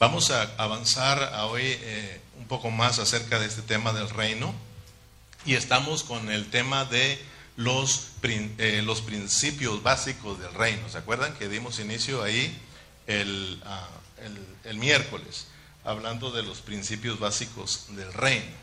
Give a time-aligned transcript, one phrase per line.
[0.00, 4.54] Vamos a avanzar hoy eh, un poco más acerca de este tema del reino
[5.44, 7.22] y estamos con el tema de
[7.58, 10.88] los, eh, los principios básicos del reino.
[10.88, 12.58] ¿Se acuerdan que dimos inicio ahí
[13.66, 13.88] ah,
[14.24, 15.48] el, el miércoles
[15.84, 18.56] hablando de los principios básicos del reino?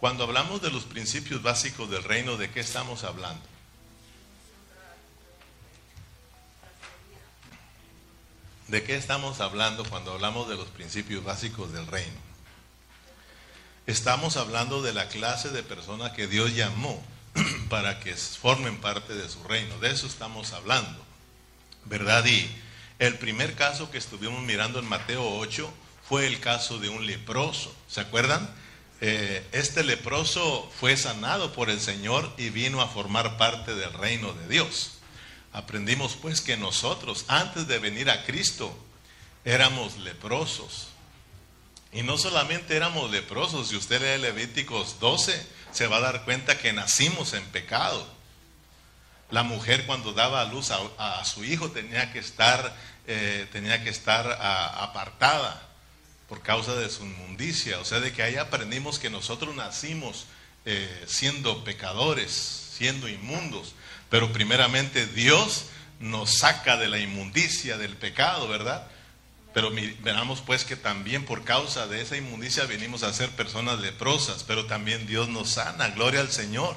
[0.00, 3.51] Cuando hablamos de los principios básicos del reino, ¿de qué estamos hablando?
[8.72, 12.16] ¿De qué estamos hablando cuando hablamos de los principios básicos del reino?
[13.86, 17.04] Estamos hablando de la clase de personas que Dios llamó
[17.68, 19.78] para que formen parte de su reino.
[19.78, 21.04] De eso estamos hablando.
[21.84, 22.24] ¿Verdad?
[22.24, 22.50] Y
[22.98, 25.70] el primer caso que estuvimos mirando en Mateo 8
[26.08, 27.76] fue el caso de un leproso.
[27.88, 28.48] ¿Se acuerdan?
[29.02, 34.32] Eh, este leproso fue sanado por el Señor y vino a formar parte del reino
[34.32, 34.91] de Dios.
[35.52, 38.74] Aprendimos pues que nosotros, antes de venir a Cristo,
[39.44, 40.88] éramos leprosos.
[41.92, 46.58] Y no solamente éramos leprosos, si usted lee Levíticos 12, se va a dar cuenta
[46.58, 48.06] que nacimos en pecado.
[49.30, 52.74] La mujer cuando daba a luz a, su hijo tenía que estar,
[53.06, 55.68] eh, tenía que estar apartada
[56.28, 57.78] por causa de su inmundicia.
[57.80, 60.26] O sea, de que ahí aprendimos que nosotros nacimos
[60.64, 62.32] eh, siendo pecadores,
[62.76, 63.74] siendo inmundos.
[64.12, 65.64] Pero primeramente Dios
[65.98, 68.86] nos saca de la inmundicia, del pecado, ¿verdad?
[69.54, 74.44] Pero veamos pues que también por causa de esa inmundicia venimos a ser personas leprosas,
[74.46, 76.76] pero también Dios nos sana, gloria al Señor,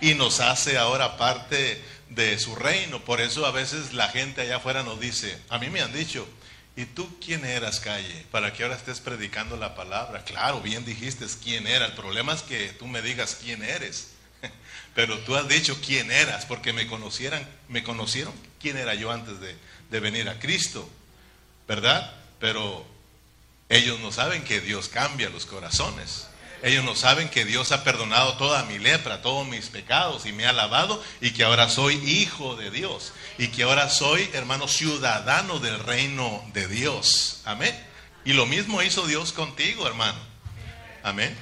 [0.00, 3.04] y nos hace ahora parte de su reino.
[3.04, 6.26] Por eso a veces la gente allá afuera nos dice, a mí me han dicho,
[6.74, 8.26] ¿y tú quién eras, calle?
[8.32, 10.24] Para que ahora estés predicando la palabra.
[10.24, 11.86] Claro, bien dijiste quién era.
[11.86, 14.13] El problema es que tú me digas quién eres.
[14.94, 19.34] Pero tú has dicho quién eras, porque me conocieran, me conocieron quién era yo antes
[19.40, 19.56] de,
[20.00, 20.88] venir a Cristo,
[21.68, 22.12] ¿verdad?
[22.40, 22.84] Pero
[23.68, 26.26] ellos no saben que Dios cambia los corazones.
[26.64, 30.46] Ellos no saben que Dios ha perdonado toda mi lepra, todos mis pecados y me
[30.46, 35.60] ha lavado y que ahora soy hijo de Dios y que ahora soy, hermano, ciudadano
[35.60, 37.42] del reino de Dios.
[37.44, 37.78] Amén.
[38.24, 40.18] Y lo mismo hizo Dios contigo, hermano.
[41.02, 41.36] Amén.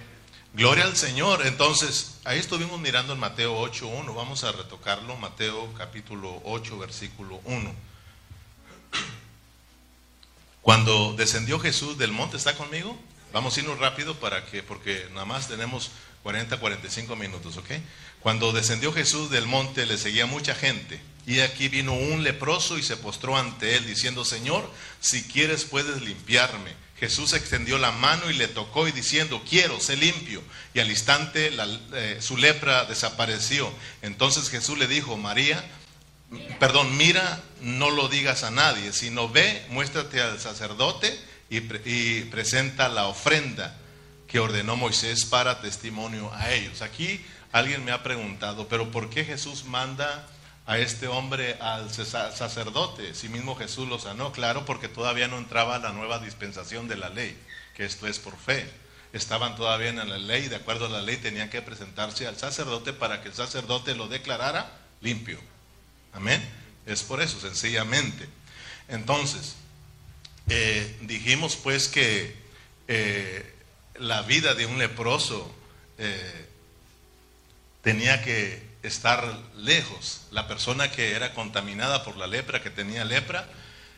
[0.55, 1.47] Gloria al Señor.
[1.47, 4.15] Entonces, ahí estuvimos mirando en Mateo 8.1.
[4.15, 5.17] Vamos a retocarlo.
[5.17, 7.75] Mateo capítulo 8, versículo 1.
[10.61, 12.97] Cuando descendió Jesús del monte, ¿está conmigo?
[13.33, 15.91] Vamos a irnos rápido para que, porque nada más tenemos
[16.23, 17.71] 40, 45 minutos, ¿ok?
[18.21, 21.01] Cuando descendió Jesús del monte, le seguía mucha gente.
[21.27, 26.03] Y aquí vino un leproso y se postró ante él, diciendo, Señor, si quieres puedes
[26.03, 26.73] limpiarme.
[27.03, 30.41] Jesús extendió la mano y le tocó y diciendo, quiero, sé limpio.
[30.73, 31.51] Y al instante
[31.95, 33.69] eh, su lepra desapareció.
[34.03, 35.69] Entonces Jesús le dijo, María,
[36.61, 41.21] perdón, mira, no lo digas a nadie, sino ve, muéstrate al sacerdote
[41.51, 43.77] y, y presenta la ofrenda
[44.29, 46.83] que ordenó Moisés para testimonio a ellos.
[46.83, 47.21] Aquí
[47.51, 50.29] alguien me ha preguntado, pero ¿por qué Jesús manda
[50.67, 55.79] a este hombre al sacerdote, si mismo Jesús lo sanó, claro, porque todavía no entraba
[55.79, 57.37] la nueva dispensación de la ley,
[57.75, 58.71] que esto es por fe.
[59.13, 62.93] Estaban todavía en la ley, de acuerdo a la ley tenían que presentarse al sacerdote
[62.93, 64.71] para que el sacerdote lo declarara
[65.01, 65.39] limpio.
[66.13, 66.43] Amén.
[66.87, 68.29] Es por eso, sencillamente.
[68.89, 69.57] Entonces,
[70.49, 72.35] eh, dijimos pues que
[72.89, 73.55] eh,
[73.97, 75.55] la vida de un leproso
[75.99, 76.47] eh,
[77.83, 79.25] tenía que estar
[79.57, 80.23] lejos.
[80.31, 83.47] La persona que era contaminada por la lepra, que tenía lepra,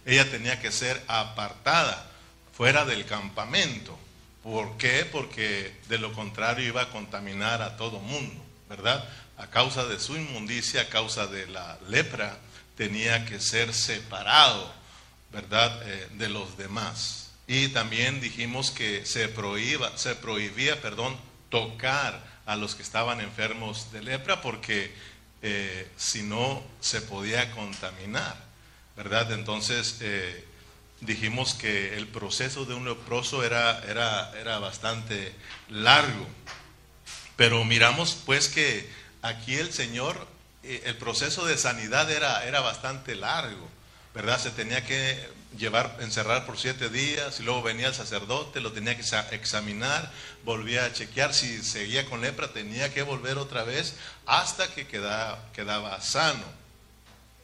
[0.05, 2.11] ella tenía que ser apartada
[2.57, 3.99] fuera del campamento.
[4.43, 5.07] ¿Por qué?
[5.11, 9.09] Porque de lo contrario iba a contaminar a todo mundo, ¿verdad?
[9.39, 12.39] A causa de su inmundicia, a causa de la lepra,
[12.77, 14.73] tenía que ser separado,
[15.33, 15.81] ¿verdad?
[15.89, 17.31] Eh, de los demás.
[17.47, 21.17] Y también dijimos que se, prohíba, se prohibía, perdón,
[21.49, 24.93] tocar a los que estaban enfermos de lepra porque
[25.43, 28.37] eh, si no se podía contaminar,
[28.97, 29.33] ¿verdad?
[29.33, 30.45] Entonces eh,
[31.01, 35.35] dijimos que el proceso de un leproso era, era, era bastante
[35.69, 36.27] largo,
[37.37, 38.89] pero miramos pues que
[39.23, 40.27] aquí el Señor,
[40.63, 43.69] eh, el proceso de sanidad era, era bastante largo,
[44.15, 44.39] ¿verdad?
[44.39, 45.29] Se tenía que
[45.59, 50.13] llevar, encerrar por siete días y luego venía el sacerdote, lo tenía que examinar,
[50.45, 53.97] volvía a chequear si seguía con lepra, tenía que volver otra vez
[54.27, 56.45] hasta que quedaba, quedaba sano,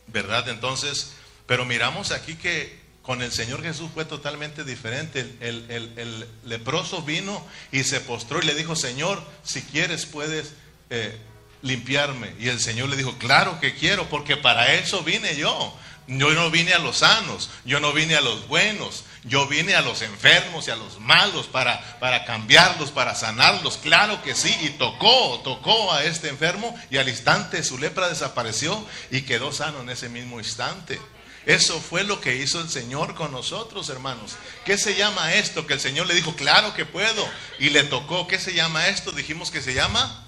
[0.07, 0.49] ¿verdad?
[0.49, 1.13] Entonces,
[1.47, 5.37] pero miramos aquí que con el Señor Jesús fue totalmente diferente.
[5.41, 10.53] El, leproso vino y se postró y le dijo, Señor, si quieres puedes
[10.91, 11.19] eh,
[11.63, 12.35] limpiarme.
[12.39, 15.77] Y el Señor le dijo, claro que quiero, porque para eso vine yo
[16.11, 19.81] Yo no vine a los sanos, yo no vine a los buenos, yo vine a
[19.81, 23.77] los enfermos y a los malos para, para cambiarlos, para sanarlos.
[23.77, 28.85] Claro que sí, y tocó, tocó a este enfermo y al instante su lepra desapareció
[29.13, 31.01] y quedó sano en ese mismo instante.
[31.47, 34.35] Eso fue lo que hizo el Señor con nosotros, hermanos.
[34.65, 35.65] ¿Qué se llama esto?
[35.65, 37.27] Que el Señor le dijo, claro que puedo.
[37.61, 38.27] Y le tocó.
[38.27, 39.13] ¿Qué se llama esto?
[39.13, 40.27] Dijimos que se llama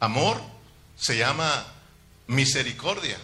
[0.00, 0.42] amor,
[0.96, 1.66] se llama
[2.26, 3.16] misericordia.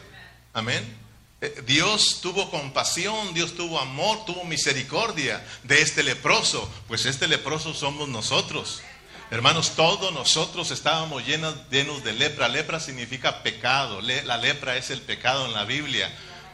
[0.55, 1.06] Amén.
[1.43, 7.75] Eh, Dios tuvo compasión, Dios tuvo amor, tuvo misericordia de este leproso, pues este leproso
[7.75, 8.81] somos nosotros.
[9.31, 12.49] Hermanos, todos nosotros estábamos llenos, llenos de lepra.
[12.49, 14.00] Lepra significa pecado.
[14.00, 16.11] la lepra es el pecado en la Biblia.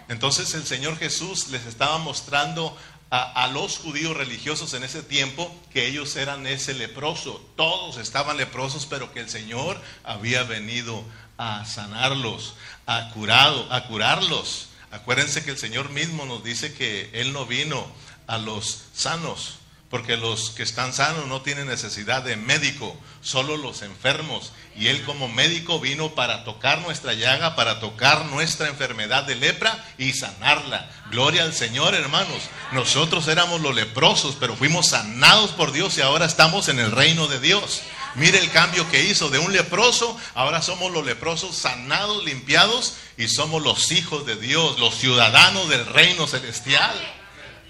[0.08, 2.76] Entonces el Señor Jesús les estaba mostrando
[3.10, 7.46] a, a, los judíos religiosos en ese tiempo que ellos eran ese leproso.
[7.56, 11.04] Todos estaban leprosos, pero que el Señor había venido
[11.36, 12.54] a sanarlos,
[12.86, 14.70] a curado, a curarlos.
[14.92, 17.90] Acuérdense que el Señor mismo nos dice que Él no vino
[18.26, 19.54] a los sanos,
[19.88, 24.52] porque los que están sanos no tienen necesidad de médico, solo los enfermos.
[24.76, 29.82] Y Él como médico vino para tocar nuestra llaga, para tocar nuestra enfermedad de lepra
[29.96, 30.90] y sanarla.
[31.10, 32.42] Gloria al Señor, hermanos.
[32.72, 37.28] Nosotros éramos los leprosos, pero fuimos sanados por Dios y ahora estamos en el reino
[37.28, 37.82] de Dios.
[38.14, 43.28] Mire el cambio que hizo de un leproso, ahora somos los leprosos sanados, limpiados y
[43.28, 46.94] somos los hijos de Dios, los ciudadanos del reino celestial.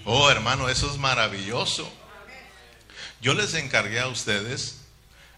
[0.05, 1.91] Oh hermano, eso es maravilloso.
[3.21, 4.81] Yo les encargué a ustedes,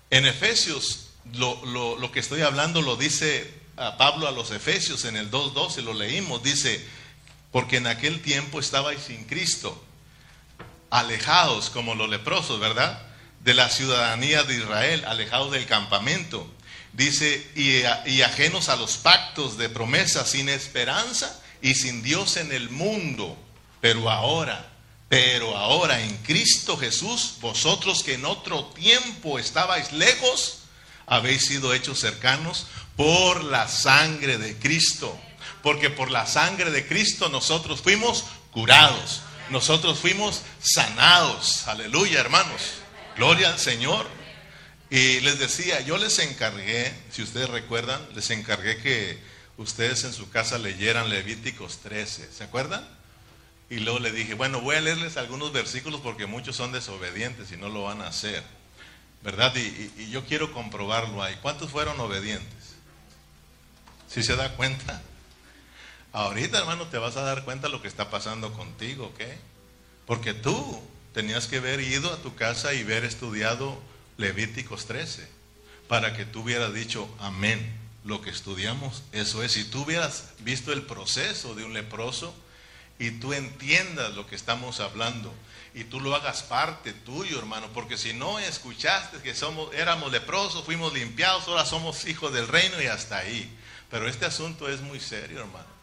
[0.10, 3.52] en Efesios, lo, que estoy hablando lo dice
[3.98, 6.86] Pablo a los Efesios en el 2.12, lo leímos, dice,
[7.52, 9.84] porque en aquel tiempo estabais sin Cristo,
[10.90, 13.06] alejados como los leprosos, ¿verdad?
[13.46, 16.50] de la ciudadanía de Israel, alejados del campamento.
[16.96, 22.70] Dice, y, ajenos a los pactos de promesa, sin esperanza y sin Dios en el
[22.70, 23.38] mundo.
[23.82, 24.72] Pero ahora,
[25.10, 30.60] pero ahora en Cristo Jesús, vosotros que en otro tiempo estabais lejos,
[31.06, 35.20] habéis sido hechos cercanos por la sangre de Cristo.
[35.62, 39.20] Porque por la sangre de Cristo nosotros fuimos curados,
[39.50, 41.68] nosotros fuimos sanados.
[41.68, 42.76] Aleluya, hermanos.
[43.18, 44.08] Gloria al Señor.
[44.96, 49.20] Y les decía, yo les encargué, si ustedes recuerdan, les encargué que
[49.58, 52.32] ustedes en su casa leyeran Levíticos 13.
[52.32, 52.88] ¿Se acuerdan?
[53.70, 57.58] Y luego le dije, bueno, voy a leerles algunos versículos porque muchos son desobedientes y
[57.58, 58.42] no lo van a hacer.
[59.22, 59.54] ¿Verdad?
[59.58, 61.38] Y, yo quiero comprobarlo ahí.
[61.42, 62.76] ¿Cuántos fueron obedientes?
[64.10, 65.02] ¿Sí se da cuenta?
[66.14, 69.26] Ahorita, hermano, te vas a dar cuenta lo que está pasando contigo, ¿ok?
[70.06, 70.82] Porque tú
[71.14, 73.78] tenías que haber ido a tu casa y haber estudiado
[74.18, 75.28] Levíticos 13
[75.88, 77.82] para que tú hubieras dicho amén.
[78.04, 79.54] Lo que estudiamos, eso es.
[79.54, 82.36] Si tú hubieras visto el proceso de un leproso
[83.00, 85.34] y tú entiendas lo que estamos hablando
[85.74, 90.64] y tú lo hagas parte tuyo, hermano, porque si no escuchaste que somos, éramos leprosos,
[90.64, 93.52] fuimos limpiados, ahora somos hijos del reino y hasta ahí.
[93.90, 95.76] Pero este asunto es muy serio, hermano.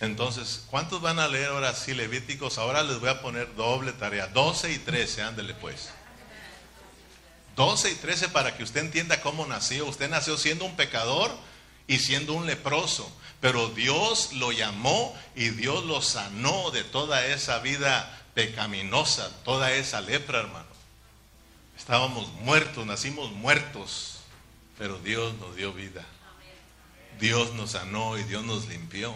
[0.00, 2.56] Entonces, ¿cuántos van a leer ahora sí Levíticos?
[2.56, 5.90] Ahora les voy a poner doble tarea, 12 y 13, ándele pues.
[7.56, 9.86] 12 y 13 para que usted entienda cómo nació.
[9.86, 11.30] Usted nació siendo un pecador
[11.86, 13.10] y siendo un leproso,
[13.40, 20.00] pero Dios lo llamó y Dios lo sanó de toda esa vida pecaminosa, toda esa
[20.00, 20.70] lepra, hermano.
[21.76, 24.20] Estábamos muertos, nacimos muertos,
[24.78, 26.04] pero Dios nos dio vida.
[27.18, 29.14] Dios nos sanó y Dios nos limpió.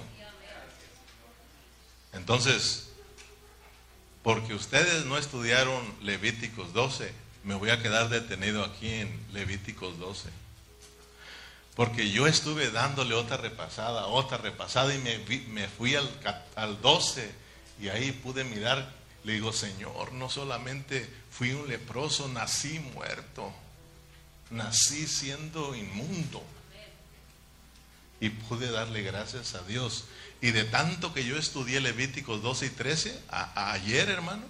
[2.13, 2.89] Entonces,
[4.23, 7.13] porque ustedes no estudiaron Levíticos 12,
[7.45, 10.29] me voy a quedar detenido aquí en Levíticos 12.
[11.75, 14.99] Porque yo estuve dándole otra repasada, otra repasada y
[15.49, 16.09] me, fui al,
[16.57, 17.31] al 12
[17.81, 18.93] y ahí pude mirar.
[19.25, 23.53] Le digo, Señor, no solamente fui un leproso, nací muerto,
[24.51, 26.43] nací siendo inmundo.
[28.21, 30.05] Y pude darle gracias a Dios
[30.45, 33.19] y de tanto que yo estudié Levíticos 12 y 13,
[33.55, 34.43] ayer hermano,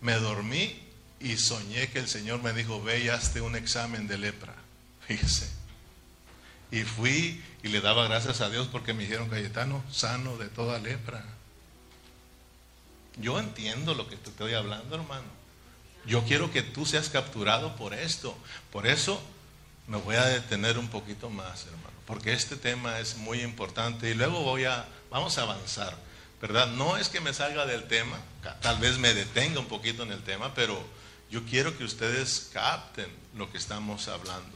[0.00, 0.80] me dormí
[1.22, 4.54] y soñé que el Señor me dijo, ve y hazte un examen de lepra.
[5.06, 5.50] Fíjese.
[6.70, 10.78] Y fui y le daba gracias a Dios porque me dijeron, Cayetano, sano de toda
[10.78, 11.24] lepra.
[13.18, 15.28] Yo entiendo lo que te estoy hablando, hermano.
[16.06, 18.36] Yo quiero que tú seas capturado por esto.
[18.70, 19.22] Por eso
[19.86, 21.92] me voy a detener un poquito más, hermano.
[22.06, 24.10] Porque este tema es muy importante.
[24.10, 25.94] Y luego voy a Vamos a avanzar,
[26.40, 26.68] ¿verdad?
[26.68, 28.18] No es que me salga del tema,
[28.62, 30.82] tal vez me detenga un poquito en el tema, pero
[31.32, 34.54] yo quiero que ustedes capten lo que estamos hablando.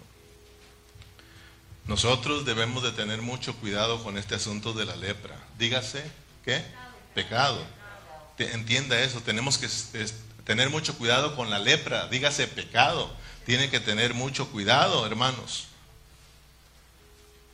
[1.86, 5.36] Nosotros debemos de tener mucho cuidado con este asunto de la lepra.
[5.58, 6.04] Dígase,
[6.44, 6.62] ¿qué?
[7.14, 7.64] Pecado.
[8.38, 9.68] Entienda eso, tenemos que
[10.44, 12.08] tener mucho cuidado con la lepra.
[12.08, 13.10] Dígase pecado.
[13.46, 15.68] Tiene que tener mucho cuidado, hermanos.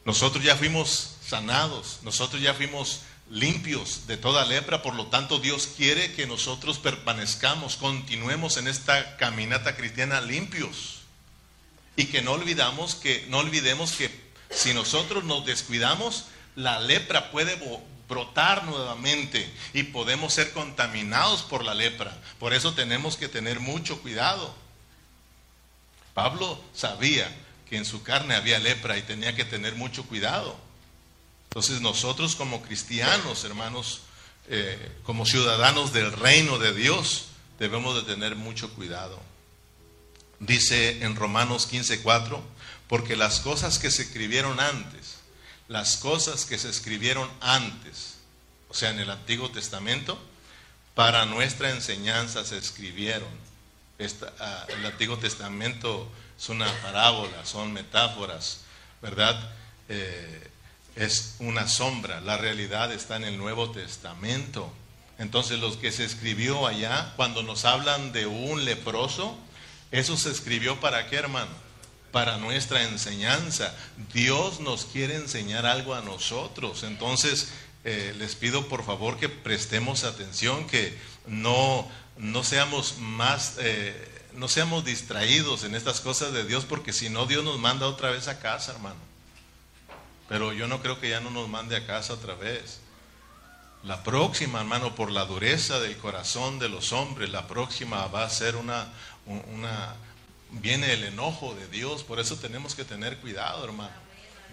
[0.04, 5.68] Nosotros ya fuimos sanados, nosotros ya fuimos limpios de toda lepra, por lo tanto Dios
[5.76, 11.00] quiere que nosotros permanezcamos, continuemos en esta caminata cristiana limpios.
[11.96, 14.10] Y que no olvidamos que no olvidemos que
[14.50, 16.26] si nosotros nos descuidamos,
[16.56, 17.58] la lepra puede
[18.08, 22.16] brotar nuevamente y podemos ser contaminados por la lepra.
[22.38, 24.54] Por eso tenemos que tener mucho cuidado.
[26.14, 27.34] Pablo sabía
[27.68, 30.58] que en su carne había lepra y tenía que tener mucho cuidado.
[31.52, 34.00] Entonces nosotros como cristianos, hermanos,
[34.48, 37.26] eh, como ciudadanos del reino de Dios,
[37.58, 39.20] debemos de tener mucho cuidado.
[40.40, 42.42] Dice en Romanos 15:4,
[42.88, 45.18] porque las cosas que se escribieron antes,
[45.68, 48.14] las cosas que se escribieron antes,
[48.70, 50.18] o sea, en el Antiguo Testamento,
[50.94, 53.28] para nuestra enseñanza se escribieron.
[54.40, 58.60] Ah, el Antiguo Testamento es una parábola, son metáforas,
[59.02, 59.52] ¿verdad?
[59.90, 60.48] Eh,
[60.96, 64.72] es una sombra, la realidad está en el Nuevo Testamento.
[65.18, 69.36] Entonces, los que se escribió allá, cuando nos hablan de un leproso,
[69.90, 71.50] eso se escribió para qué, hermano?
[72.10, 73.74] Para nuestra enseñanza.
[74.12, 76.82] Dios nos quiere enseñar algo a nosotros.
[76.82, 77.52] Entonces,
[77.84, 84.48] eh, les pido por favor que prestemos atención, que no, no seamos más, eh, no
[84.48, 88.28] seamos distraídos en estas cosas de Dios, porque si no, Dios nos manda otra vez
[88.28, 89.11] a casa, hermano.
[90.32, 92.80] Pero yo no creo que ya no nos mande a casa otra vez.
[93.84, 98.30] La próxima, hermano, por la dureza del corazón de los hombres, la próxima va a
[98.30, 98.86] ser una,
[100.52, 103.92] viene el enojo de Dios, por eso tenemos que tener cuidado, hermano.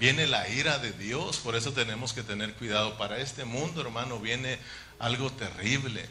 [0.01, 2.97] Viene la ira de Dios, por eso tenemos que tener cuidado.
[2.97, 4.59] Para este mundo, hermano, viene
[4.99, 6.05] algo terrible.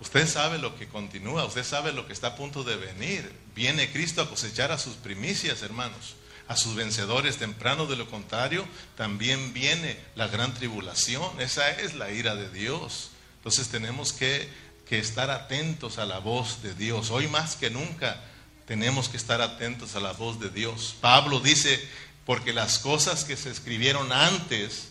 [0.00, 3.32] Usted sabe lo que continúa, usted sabe lo que está a punto de venir.
[3.54, 6.16] Viene Cristo a cosechar a sus primicias, hermanos,
[6.50, 7.86] a sus vencedores temprano.
[7.86, 8.66] De lo contrario,
[8.98, 11.40] también viene la gran tribulación.
[11.40, 13.12] Esa es la ira de Dios.
[13.38, 14.50] Entonces tenemos que
[14.90, 17.12] que estar atentos a la voz de Dios.
[17.12, 18.20] Hoy más que nunca
[18.66, 20.96] tenemos que estar atentos a la voz de Dios.
[21.00, 21.80] Pablo dice,
[22.26, 24.88] porque las cosas que se escribieron antes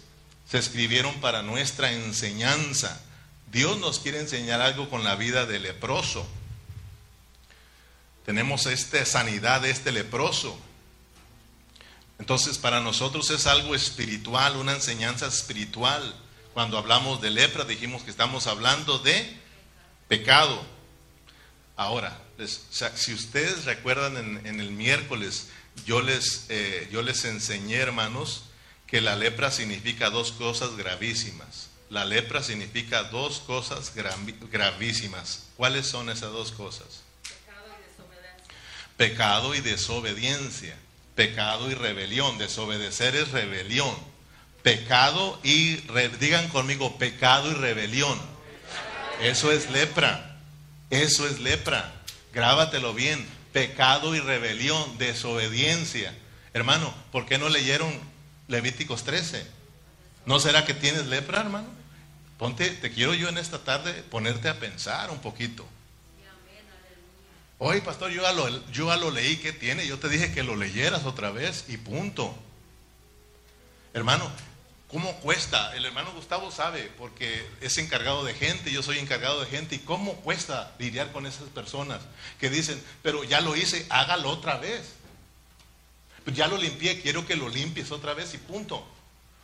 [0.49, 2.97] se escribieron para nuestra enseñanza.
[3.51, 6.25] Dios nos quiere enseñar algo con la vida del leproso.
[8.25, 10.57] Tenemos esta sanidad de este leproso.
[12.19, 16.15] Entonces para nosotros es algo espiritual, una enseñanza espiritual.
[16.53, 19.39] Cuando hablamos de lepra dijimos que estamos hablando de
[20.07, 20.61] pecado.
[21.77, 22.19] Ahora,
[22.95, 25.47] si ustedes recuerdan en, el miércoles,
[25.85, 28.43] yo les, eh, yo les enseñé, hermanos,
[28.85, 31.69] que la lepra significa dos cosas gravísimas.
[31.89, 35.47] La lepra significa dos cosas gravísimas.
[35.55, 37.01] ¿Cuáles son esas dos cosas?
[38.97, 40.75] Pecado y desobediencia.
[40.75, 40.88] Pecado y
[41.75, 42.37] rebelión.
[42.37, 43.95] Desobedecer es rebelión.
[44.63, 45.75] Pecado y,
[46.19, 48.19] digan conmigo, pecado y rebelión.
[49.21, 50.37] Eso es lepra.
[50.89, 51.93] Eso es lepra.
[52.33, 53.25] Grábatelo bien.
[53.53, 56.13] Pecado y rebelión, desobediencia.
[56.53, 57.91] Hermano, ¿por qué no leyeron
[58.47, 59.45] Levíticos 13?
[60.25, 61.67] ¿No será que tienes lepra, hermano?
[62.37, 65.67] Ponte, te quiero yo en esta tarde ponerte a pensar un poquito.
[67.59, 69.85] Oye, pastor, yo ya, lo, yo ya lo leí, ¿qué tiene?
[69.85, 72.35] Yo te dije que lo leyeras otra vez y punto.
[73.93, 74.31] Hermano,
[74.89, 75.75] ¿Cómo cuesta?
[75.75, 79.79] El hermano Gustavo sabe, porque es encargado de gente, yo soy encargado de gente, y
[79.79, 82.01] cómo cuesta lidiar con esas personas
[82.39, 84.95] que dicen, pero ya lo hice, hágalo otra vez.
[86.23, 88.83] Pues ya lo limpié, quiero que lo limpies otra vez y punto.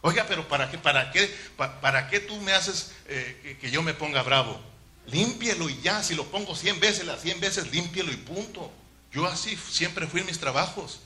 [0.01, 3.93] Oiga, pero ¿para qué, para qué, para, qué tú me haces eh, que, yo me
[3.93, 4.59] ponga bravo?
[5.07, 8.71] Límpielo y ya, si lo pongo 100 veces, las 100 veces límpielo y punto.
[9.11, 10.99] Yo así siempre fui en mis trabajos.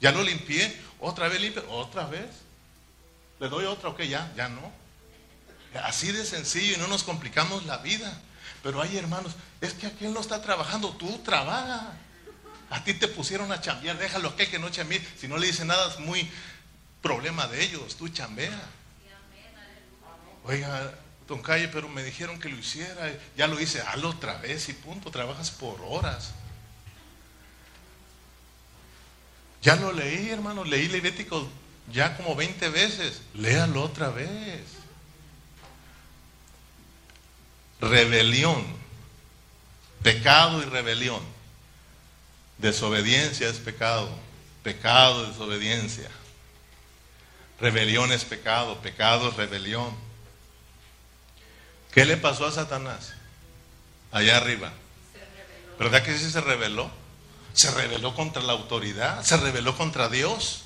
[0.00, 2.28] Ya lo limpié, otra vez limpio, otra vez.
[3.38, 4.08] ¿Le doy otra o qué?
[4.08, 4.72] Ya, ya no.
[5.82, 8.20] Así de sencillo y no nos complicamos la vida.
[8.62, 11.92] Pero hay hermanos, es que aquel no está trabajando, tú trabaja.
[12.68, 15.04] A ti te pusieron a chambear, déjalo aquel que no chambee.
[15.18, 16.30] Si no le dice nada, es muy
[17.02, 18.60] problema de ellos, tú chambea.
[20.44, 20.94] Oiga,
[21.30, 24.72] don Calle, pero me dijeron que lo hiciera, ya lo hice, hazlo otra vez y
[24.72, 26.34] punto, trabajas por horas.
[29.62, 31.48] Ya lo leí, hermano, leí Levítico
[31.92, 33.22] ya como 20 veces.
[33.34, 34.62] Léalo otra vez.
[37.80, 38.64] Rebelión.
[40.02, 41.22] Pecado y rebelión.
[42.58, 44.10] Desobediencia es pecado.
[44.64, 46.10] Pecado, desobediencia.
[47.60, 50.09] Rebelión es pecado, pecado es rebelión.
[51.92, 53.14] ¿Qué le pasó a Satanás?
[54.12, 54.72] Allá arriba.
[55.78, 56.90] ¿Verdad que sí se rebeló?
[57.52, 60.62] Se rebeló contra la autoridad, se rebeló contra Dios.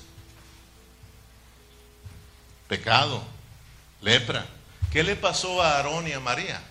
[2.67, 3.23] Pecado,
[4.01, 4.45] lepra.
[4.91, 6.61] ¿Qué le pasó a Aarón y a María?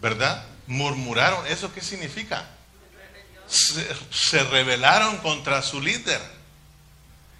[0.00, 0.44] ¿Verdad?
[0.66, 1.46] Murmuraron.
[1.46, 2.46] ¿Eso qué significa?
[3.46, 6.20] Se, se rebelaron contra su líder.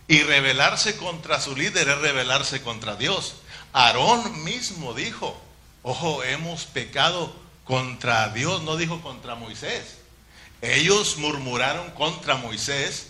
[0.09, 3.37] Y rebelarse contra su líder es rebelarse contra Dios.
[3.73, 5.41] Aarón mismo dijo,
[5.83, 7.35] ojo, hemos pecado
[7.65, 9.99] contra Dios, no dijo contra Moisés.
[10.61, 13.09] Ellos murmuraron contra Moisés,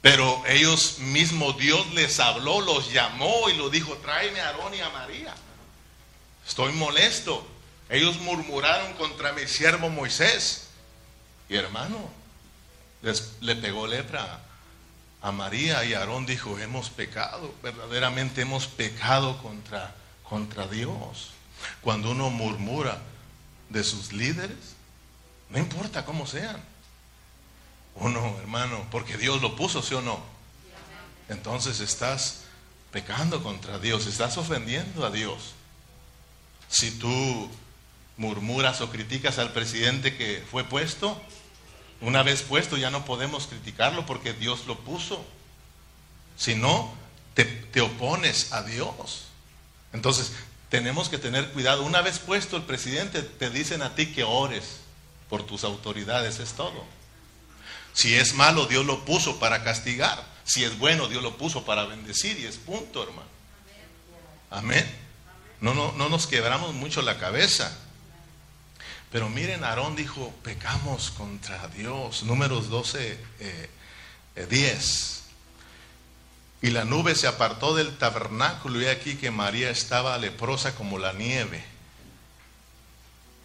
[0.00, 4.80] pero ellos mismos, Dios les habló, los llamó y lo dijo, tráeme a Aarón y
[4.80, 5.34] a María.
[6.46, 7.46] Estoy molesto.
[7.90, 10.68] Ellos murmuraron contra mi siervo Moisés.
[11.48, 11.98] Y hermano,
[13.02, 14.40] les, le pegó lepra
[15.20, 21.30] a María y Aarón dijo, hemos pecado, verdaderamente hemos pecado contra, contra Dios.
[21.80, 23.00] Cuando uno murmura
[23.68, 24.76] de sus líderes,
[25.50, 26.62] no importa cómo sean.
[27.96, 30.20] Uno, hermano, porque Dios lo puso, ¿sí o no?
[31.28, 32.42] Entonces estás
[32.92, 35.54] pecando contra Dios, estás ofendiendo a Dios.
[36.68, 37.50] Si tú
[38.16, 41.20] murmuras o criticas al presidente que fue puesto,
[42.00, 45.24] una vez puesto ya no podemos criticarlo porque Dios lo puso.
[46.36, 46.94] Si no,
[47.34, 49.24] te, te, opones a Dios.
[49.92, 50.32] Entonces,
[50.68, 51.82] tenemos que tener cuidado.
[51.82, 54.80] Una vez puesto el presidente, te dicen a ti que ores
[55.28, 56.84] por tus autoridades, es todo.
[57.92, 60.24] Si es malo, Dios lo puso para castigar.
[60.44, 63.28] Si es bueno, Dios lo puso para bendecir y es punto, hermano.
[64.50, 64.88] Amén.
[65.60, 67.76] No, no, no nos quebramos mucho la cabeza.
[69.10, 72.24] Pero miren, Aarón dijo, pecamos contra Dios.
[72.24, 73.18] Números 12,
[74.48, 75.22] 10.
[76.60, 81.12] Y la nube se apartó del tabernáculo y aquí que María estaba leprosa como la
[81.12, 81.64] nieve.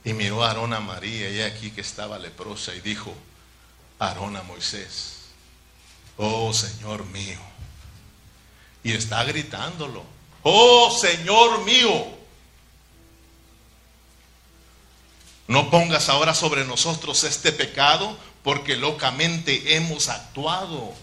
[0.04, 3.16] Y miró a Aarón a María y aquí que estaba leprosa y dijo,
[4.00, 5.20] Aarón a Moisés,
[6.18, 7.40] oh Señor mío.
[8.84, 10.04] Y está gritándolo,
[10.42, 12.23] oh Señor mío.
[15.48, 20.94] No pongas ahora sobre nosotros este pecado porque locamente hemos actuado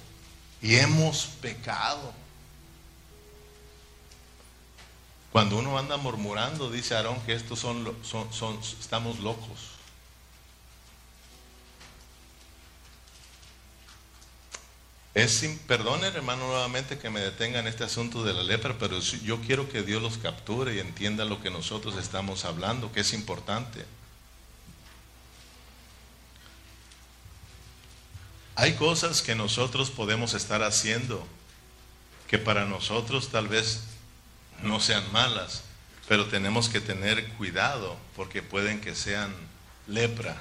[0.63, 2.13] y hemos pecado.
[5.33, 9.71] Cuando uno anda murmurando, dice Aarón que estos son, son, son, estamos locos.
[15.15, 18.99] Es sin, perdonen hermano nuevamente que me detenga en este asunto de la lepra, pero
[19.01, 23.13] yo quiero que Dios los capture y entienda lo que nosotros estamos hablando, que es
[23.13, 23.85] importante.
[28.57, 31.27] Hay cosas que nosotros podemos estar haciendo
[32.29, 33.81] que para nosotros tal vez
[34.63, 35.63] no sean malas,
[36.09, 39.35] pero tenemos que tener cuidado porque pueden que sean
[39.87, 40.37] lepra,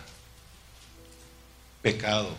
[1.81, 2.35] pecado.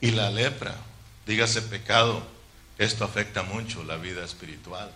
[0.00, 0.76] Y la lepra,
[1.26, 2.22] dígase pecado,
[2.78, 4.92] esto afecta mucho la vida espiritual.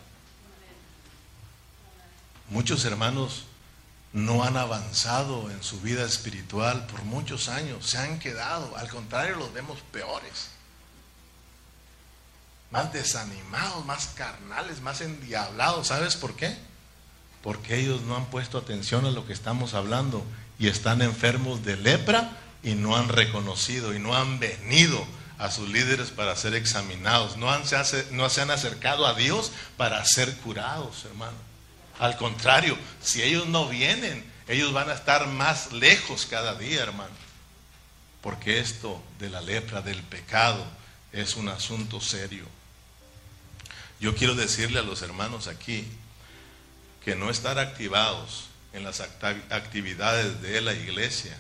[2.51, 3.45] Muchos hermanos
[4.13, 9.37] no han avanzado en su vida espiritual por muchos años, se han quedado, al contrario
[9.37, 10.51] los vemos peores,
[12.71, 15.89] más desanimados, más carnales, más endiablados.
[15.89, 16.57] ¿Sabes por qué?
[17.43, 20.25] Porque ellos no han puesto atención a lo que estamos hablando
[20.59, 25.07] y están enfermos de lepra y no han reconocido y no han venido
[25.39, 27.63] a sus líderes para ser examinados, no, han,
[28.11, 31.37] no se han acercado a Dios para ser curados, hermano.
[31.99, 37.15] Al contrario, si ellos no vienen, ellos van a estar más lejos cada día, hermano.
[38.23, 40.65] Porque esto de la lepra, del pecado,
[41.13, 42.45] es un asunto serio.
[44.01, 45.87] Yo quiero decirle a los hermanos aquí
[47.05, 51.37] que no estar activados en las actividades de la iglesia,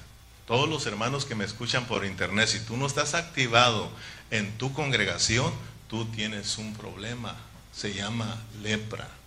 [0.46, 3.90] todos los hermanos que me escuchan por internet, si tú no estás activado
[4.30, 5.52] en tu congregación,
[5.88, 7.36] tú tienes un problema,
[7.72, 9.17] se llama lepra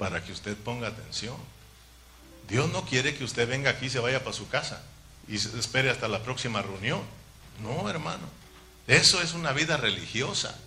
[0.00, 1.36] para que usted ponga atención.
[2.48, 4.82] Dios no quiere que usted venga aquí y se vaya para su casa
[5.28, 7.02] y espere hasta la próxima reunión.
[7.62, 8.26] No, hermano.
[8.86, 10.58] Eso es una vida religiosa.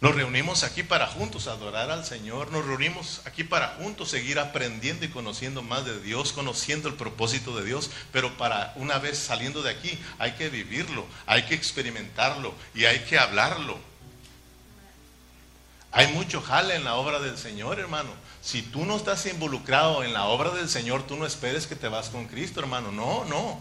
[0.00, 5.04] Nos reunimos aquí para juntos adorar al Señor, nos reunimos aquí para juntos seguir aprendiendo
[5.04, 9.62] y conociendo más de Dios, conociendo el propósito de Dios, pero para una vez saliendo
[9.62, 13.89] de aquí hay que vivirlo, hay que experimentarlo y hay que hablarlo.
[15.92, 18.10] Hay mucho jale en la obra del Señor, hermano.
[18.42, 21.88] Si tú no estás involucrado en la obra del Señor, tú no esperes que te
[21.88, 22.92] vas con Cristo, hermano.
[22.92, 23.60] No, no.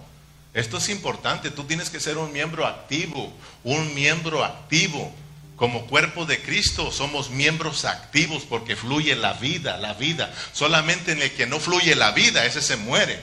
[0.53, 1.51] Esto es importante.
[1.51, 5.11] Tú tienes que ser un miembro activo, un miembro activo.
[5.55, 10.33] Como cuerpo de Cristo somos miembros activos porque fluye la vida, la vida.
[10.53, 13.19] Solamente en el que no fluye la vida, ese se muere.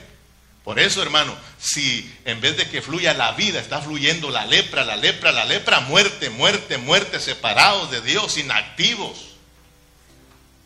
[0.67, 4.85] Por eso, hermano, si en vez de que fluya la vida, está fluyendo la lepra,
[4.85, 9.37] la lepra, la lepra, muerte, muerte, muerte, separados de Dios, inactivos.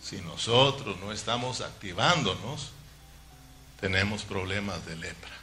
[0.02, 2.70] Si nosotros no estamos activándonos,
[3.78, 5.36] tenemos problemas de lepra.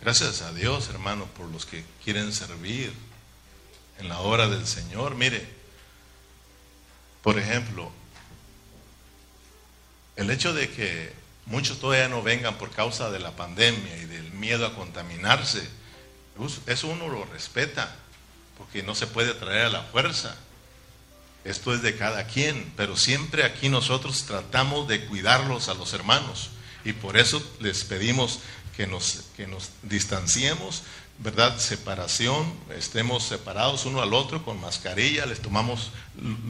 [0.00, 2.90] Gracias a Dios, hermano, por los que quieren servir
[3.98, 5.14] en la obra del Señor.
[5.14, 5.46] Mire,
[7.22, 7.92] por ejemplo,
[10.16, 14.32] el hecho de que muchos todavía no vengan por causa de la pandemia y del
[14.32, 15.68] miedo a contaminarse,
[16.66, 17.94] eso uno lo respeta,
[18.58, 20.36] porque no se puede traer a la fuerza.
[21.44, 26.50] Esto es de cada quien, pero siempre aquí nosotros tratamos de cuidarlos a los hermanos
[26.84, 28.40] y por eso les pedimos
[28.76, 30.82] que nos, que nos distanciemos,
[31.18, 31.58] ¿verdad?
[31.58, 35.90] Separación, estemos separados uno al otro con mascarilla, les tomamos,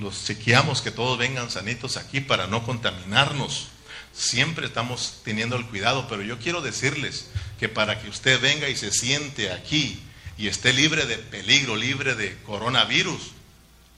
[0.00, 3.68] los chequeamos que todos vengan sanitos aquí para no contaminarnos.
[4.14, 7.26] Siempre estamos teniendo el cuidado, pero yo quiero decirles
[7.58, 10.00] que para que usted venga y se siente aquí
[10.38, 13.32] y esté libre de peligro, libre de coronavirus,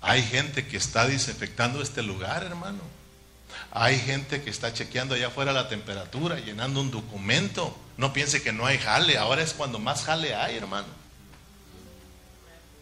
[0.00, 2.80] hay gente que está desinfectando este lugar, hermano.
[3.72, 7.76] Hay gente que está chequeando allá afuera la temperatura, llenando un documento.
[7.96, 9.18] No piense que no hay jale.
[9.18, 10.86] Ahora es cuando más jale hay, hermano.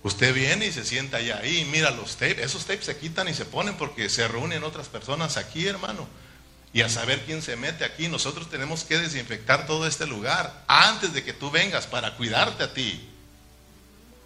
[0.05, 2.39] Usted viene y se sienta allá ahí mira los tapes.
[2.41, 6.07] Esos tapes se quitan y se ponen porque se reúnen otras personas aquí, hermano.
[6.75, 8.09] Y a saber quién se mete aquí.
[8.09, 12.75] Nosotros tenemos que desinfectar todo este lugar antes de que tú vengas para cuidarte a
[12.75, 13.09] ti.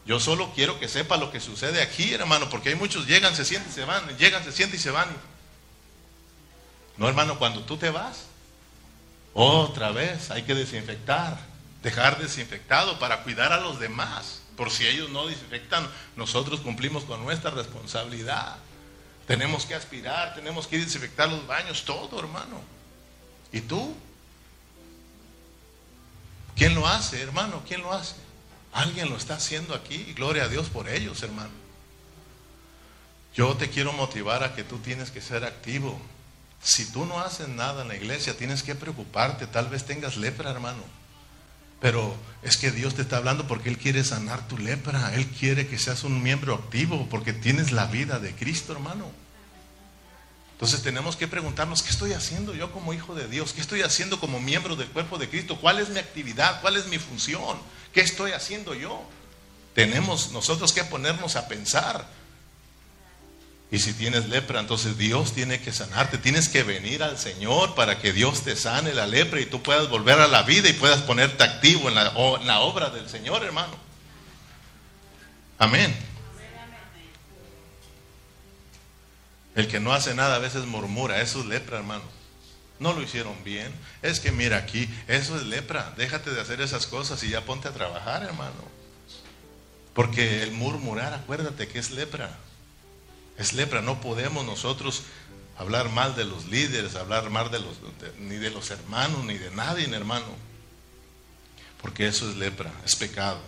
[0.07, 3.45] Yo solo quiero que sepa lo que sucede aquí, hermano, porque hay muchos llegan, se
[3.45, 5.09] sienten se van, llegan, se sienten y se van.
[6.97, 8.25] No, hermano, cuando tú te vas,
[9.35, 11.39] otra vez hay que desinfectar,
[11.83, 14.41] dejar desinfectado para cuidar a los demás.
[14.57, 18.57] Por si ellos no desinfectan, nosotros cumplimos con nuestra responsabilidad.
[19.29, 22.63] Tenemos que aspirar, tenemos que desinfectar los baños, todo, hermano.
[23.53, 23.95] ¿Y tú?
[26.57, 27.63] ¿Quién lo hace, hermano?
[27.69, 28.15] ¿Quién lo hace?
[28.73, 30.15] Alguien lo está haciendo aquí.
[30.15, 31.51] Gloria a Dios por ellos, hermano.
[33.35, 36.01] Yo te quiero motivar a que tú tienes que ser activo.
[36.63, 39.47] Si tú no haces nada en la iglesia, tienes que preocuparte.
[39.47, 40.83] Tal vez tengas lepra, hermano.
[41.81, 45.15] Pero es que Dios te está hablando porque Él quiere sanar tu lepra.
[45.15, 49.11] Él quiere que seas un miembro activo porque tienes la vida de Cristo, hermano.
[50.53, 53.53] Entonces tenemos que preguntarnos, ¿qué estoy haciendo yo como hijo de Dios?
[53.53, 55.57] ¿Qué estoy haciendo como miembro del cuerpo de Cristo?
[55.61, 56.61] ¿Cuál es mi actividad?
[56.61, 57.59] ¿Cuál es mi función?
[57.93, 59.09] ¿Qué estoy haciendo yo?
[59.75, 62.09] Tenemos nosotros que ponernos a pensar.
[63.71, 66.17] Y si tienes lepra, entonces Dios tiene que sanarte.
[66.17, 69.91] Tienes que venir al Señor para que Dios te sane la lepra y tú puedas
[69.91, 72.05] volver a la vida y puedas ponerte activo en la,
[72.45, 73.75] la obra del Señor, hermano.
[75.59, 75.95] Amén.
[79.55, 82.05] El que no hace nada a veces murmura, eso es lepra, hermano.
[82.79, 83.71] No lo hicieron bien.
[84.01, 85.93] Es que mira aquí, eso es lepra.
[85.99, 88.79] Déjate de hacer esas cosas y ya ponte a trabajar, hermano.
[89.93, 92.39] Porque el murmurar, acuérdate que es lepra
[93.39, 93.81] es lepra.
[93.81, 95.03] No podemos nosotros
[95.57, 97.77] hablar mal de los líderes, hablar mal de los,
[98.19, 100.27] ni de los hermanos, ni de nadie, hermano.
[101.81, 103.41] Porque eso es lepra, es pecado.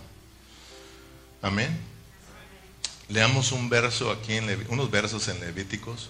[1.41, 1.77] Amén.
[3.09, 6.09] Leamos un verso aquí, en unos versos en Levíticos.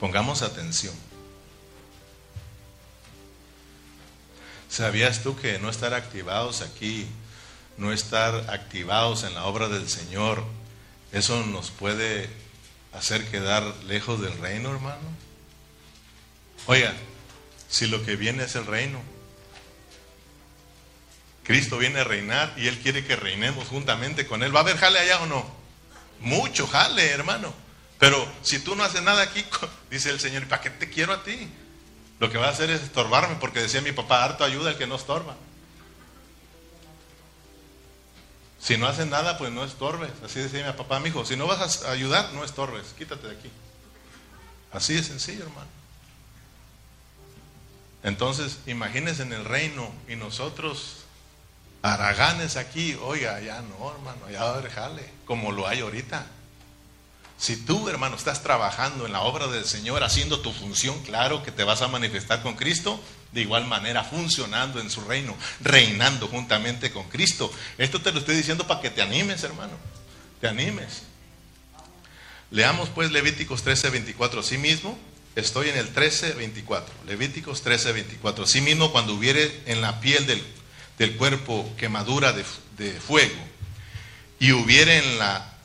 [0.00, 0.94] Pongamos atención.
[4.68, 7.06] ¿Sabías tú que no estar activados aquí,
[7.76, 10.44] no estar activados en la obra del Señor,
[11.12, 12.28] ¿Eso nos puede
[12.92, 15.08] hacer quedar lejos del reino, hermano?
[16.66, 16.92] Oiga,
[17.68, 19.00] si lo que viene es el reino,
[21.44, 24.54] Cristo viene a reinar y Él quiere que reinemos juntamente con Él.
[24.54, 25.50] ¿Va a haber jale allá o no?
[26.20, 27.54] Mucho jale, hermano.
[27.98, 29.44] Pero si tú no haces nada aquí,
[29.90, 31.48] dice el Señor, ¿para qué te quiero a ti?
[32.20, 34.86] Lo que va a hacer es estorbarme, porque decía mi papá, harto ayuda el que
[34.86, 35.36] no estorba.
[38.60, 40.10] Si no haces nada, pues no estorbes.
[40.24, 43.36] Así decía mi papá, mi hijo, si no vas a ayudar, no estorbes, quítate de
[43.36, 43.50] aquí.
[44.72, 45.68] Así de sencillo, hermano.
[48.02, 51.04] Entonces, imagínense en el reino y nosotros,
[51.82, 56.26] araganes aquí, oiga, ya no, hermano, ya va a haber jale, como lo hay ahorita.
[57.38, 61.52] Si tú, hermano, estás trabajando en la obra del Señor, haciendo tu función, claro que
[61.52, 66.90] te vas a manifestar con Cristo, de igual manera funcionando en su reino, reinando juntamente
[66.90, 67.52] con Cristo.
[67.78, 69.74] Esto te lo estoy diciendo para que te animes, hermano,
[70.40, 71.04] te animes.
[72.50, 74.42] Leamos pues Levíticos 13, 24.
[74.58, 74.98] mismo
[75.36, 76.92] estoy en el 13, 24.
[77.06, 78.44] Levíticos 13, 24.
[78.44, 80.42] Así mismo, cuando hubiere en la piel del,
[80.98, 82.44] del cuerpo quemadura de,
[82.78, 83.36] de fuego
[84.40, 85.57] y hubiere en, la,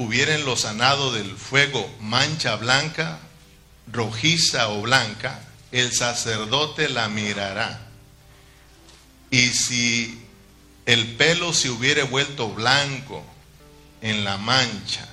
[0.00, 3.18] hubiere en lo sanado del fuego mancha blanca,
[3.92, 7.86] rojiza o blanca, el sacerdote la mirará.
[9.30, 10.22] Y si
[10.86, 13.22] el pelo se hubiere vuelto blanco
[14.00, 15.06] en la mancha,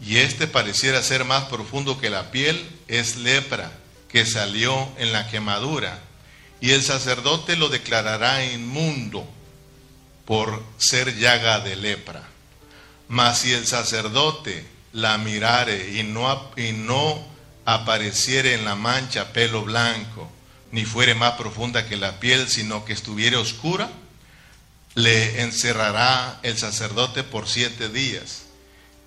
[0.00, 3.70] y este pareciera ser más profundo que la piel, es lepra
[4.08, 6.00] que salió en la quemadura,
[6.62, 9.28] y el sacerdote lo declarará inmundo
[10.24, 12.37] por ser llaga de lepra.
[13.08, 17.26] Mas si el sacerdote la mirare y no, y no
[17.64, 20.30] apareciere en la mancha pelo blanco,
[20.72, 23.90] ni fuere más profunda que la piel, sino que estuviere oscura,
[24.94, 28.42] le encerrará el sacerdote por siete días.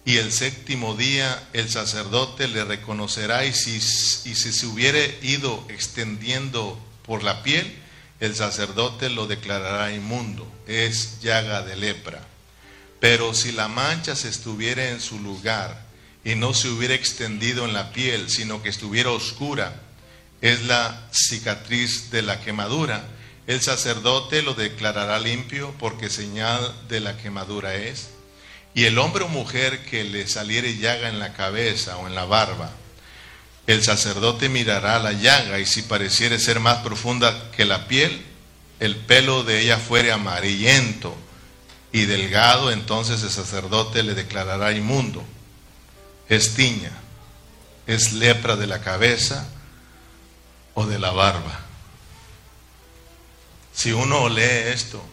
[0.03, 5.63] Y el séptimo día el sacerdote le reconocerá y si, y si se hubiere ido
[5.69, 7.77] extendiendo por la piel,
[8.19, 12.30] el sacerdote lo declarará inmundo, es llaga de lepra.
[13.01, 15.81] Pero si la mancha se estuviera en su lugar
[16.23, 19.73] y no se hubiera extendido en la piel, sino que estuviera oscura,
[20.39, 23.03] es la cicatriz de la quemadura,
[23.47, 28.11] el sacerdote lo declarará limpio porque señal de la quemadura es.
[28.75, 32.25] Y el hombre o mujer que le saliere llaga en la cabeza o en la
[32.25, 32.69] barba,
[33.65, 38.21] el sacerdote mirará la llaga y si pareciere ser más profunda que la piel,
[38.79, 41.17] el pelo de ella fuere amarillento
[41.91, 45.23] y delgado, entonces el sacerdote le declarará inmundo.
[46.29, 46.91] Es tiña,
[47.87, 49.47] es lepra de la cabeza
[50.73, 51.59] o de la barba.
[53.73, 55.03] Si uno lee esto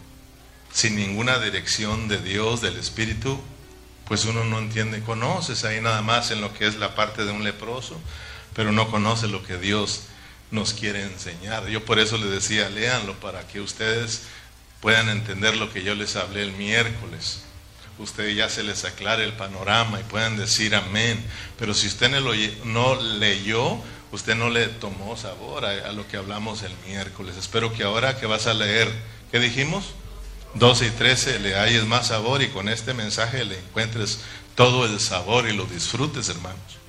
[0.71, 3.39] sin ninguna dirección de Dios, del Espíritu,
[4.07, 7.31] pues uno no entiende, conoces ahí nada más en lo que es la parte de
[7.31, 7.99] un leproso,
[8.55, 10.03] pero no conoce lo que Dios
[10.51, 11.67] nos quiere enseñar.
[11.67, 14.23] Yo por eso les decía, léanlo para que ustedes
[14.81, 17.41] puedan entender lo que yo les hablé el miércoles.
[17.97, 21.23] Ustedes ya se les aclare el panorama y puedan decir amén.
[21.57, 22.09] Pero si usted
[22.63, 23.77] no, leyó,
[24.11, 27.35] usted no le tomó sabor a, lo que hablamos el miércoles.
[27.37, 28.89] Espero que ahora que vas a leer,
[29.31, 29.85] ¿qué dijimos?
[30.55, 34.19] 12 y 13 le hayes más sabor y con este mensaje le encuentres
[34.55, 36.79] todo el sabor y lo disfrutes, hermanos.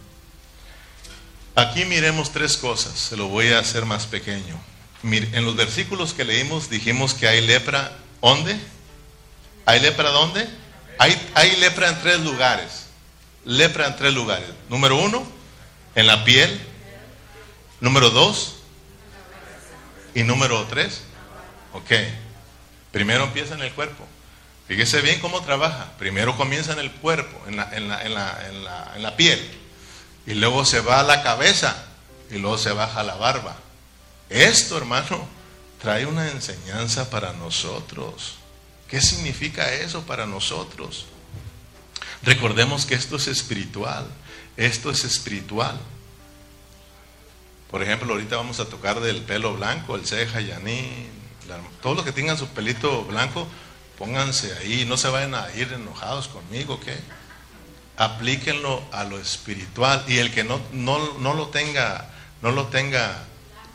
[1.57, 4.59] Aquí miremos tres cosas, se lo voy a hacer más pequeño.
[5.03, 8.59] En los versículos que leímos dijimos que hay lepra, ¿dónde?
[9.65, 10.49] ¿Hay lepra dónde?
[10.99, 12.87] Hay, hay lepra en tres lugares.
[13.45, 14.49] Lepra en tres lugares.
[14.69, 15.27] Número uno,
[15.95, 16.61] en la piel.
[17.81, 18.57] Número dos.
[20.15, 21.03] Y número tres.
[21.73, 21.93] Ok.
[22.93, 24.07] Primero empieza en el cuerpo.
[24.69, 25.93] Fíjese bien cómo trabaja.
[25.99, 29.61] Primero comienza en el cuerpo, en la, en la, en la, en la piel
[30.27, 31.77] y luego se va a la cabeza
[32.31, 33.57] y luego se baja la barba.
[34.31, 35.29] Esto, hermano,
[35.81, 38.37] trae una enseñanza para nosotros.
[38.89, 41.07] ¿Qué significa eso para nosotros?
[42.23, 44.07] Recordemos que esto es espiritual.
[44.57, 45.79] Esto es espiritual.
[47.71, 51.09] Por ejemplo, ahorita vamos a tocar del pelo blanco, el ceja, yaní,
[51.83, 53.47] todos los que tengan su pelito blanco,
[53.99, 56.97] pónganse ahí, no se vayan a ir enojados conmigo, ¿qué?
[58.01, 62.09] aplíquenlo a lo espiritual y el que no, no, no, lo tenga,
[62.41, 63.27] no lo tenga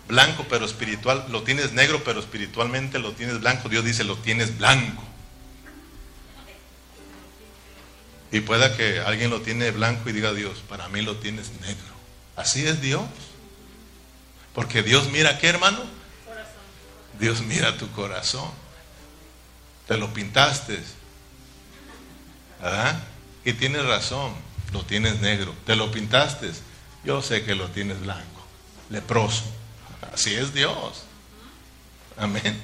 [0.08, 4.58] blanco pero espiritual, lo tienes negro pero espiritualmente lo tienes blanco, Dios dice lo tienes
[4.58, 5.04] blanco.
[8.32, 11.96] Y pueda que alguien lo tiene blanco y diga Dios, para mí lo tienes negro.
[12.36, 13.04] Así es Dios.
[14.54, 15.80] Porque Dios mira qué hermano?
[17.20, 18.50] Dios mira tu corazón.
[19.88, 20.80] Te lo pintaste.
[22.62, 23.02] ¿Verdad?
[23.46, 24.34] Y tienes razón,
[24.74, 25.54] lo tienes negro.
[25.66, 26.52] Te lo pintaste,
[27.04, 28.46] yo sé que lo tienes blanco,
[28.90, 29.44] leproso.
[30.14, 31.04] Así es Dios.
[32.18, 32.62] Amén.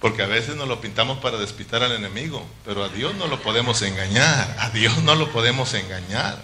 [0.00, 3.42] Porque a veces nos lo pintamos para despistar al enemigo, pero a Dios no lo
[3.42, 6.40] podemos engañar, a Dios no lo podemos engañar.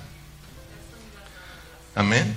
[1.95, 2.35] Amén.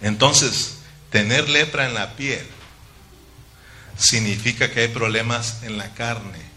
[0.00, 0.78] Entonces,
[1.10, 2.46] tener lepra en la piel
[3.98, 6.48] significa que hay problemas en la carne.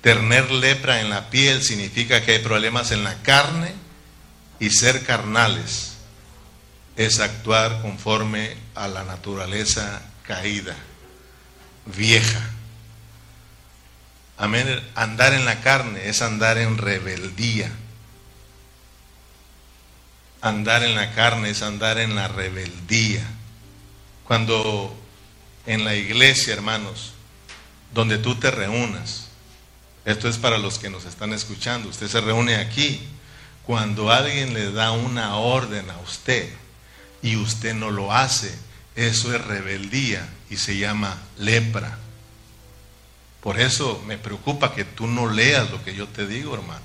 [0.00, 3.72] Tener lepra en la piel significa que hay problemas en la carne
[4.60, 5.93] y ser carnales
[6.96, 10.76] es actuar conforme a la naturaleza caída,
[11.86, 12.40] vieja.
[14.36, 14.82] Amén.
[14.94, 17.70] Andar en la carne es andar en rebeldía.
[20.40, 23.24] Andar en la carne es andar en la rebeldía.
[24.24, 24.94] Cuando
[25.66, 27.12] en la iglesia, hermanos,
[27.92, 29.28] donde tú te reúnas,
[30.04, 31.88] esto es para los que nos están escuchando.
[31.88, 33.00] Usted se reúne aquí.
[33.64, 36.52] Cuando alguien le da una orden a usted
[37.24, 38.54] y usted no lo hace,
[38.94, 41.96] eso es rebeldía y se llama lepra.
[43.40, 46.84] Por eso me preocupa que tú no leas lo que yo te digo, hermano.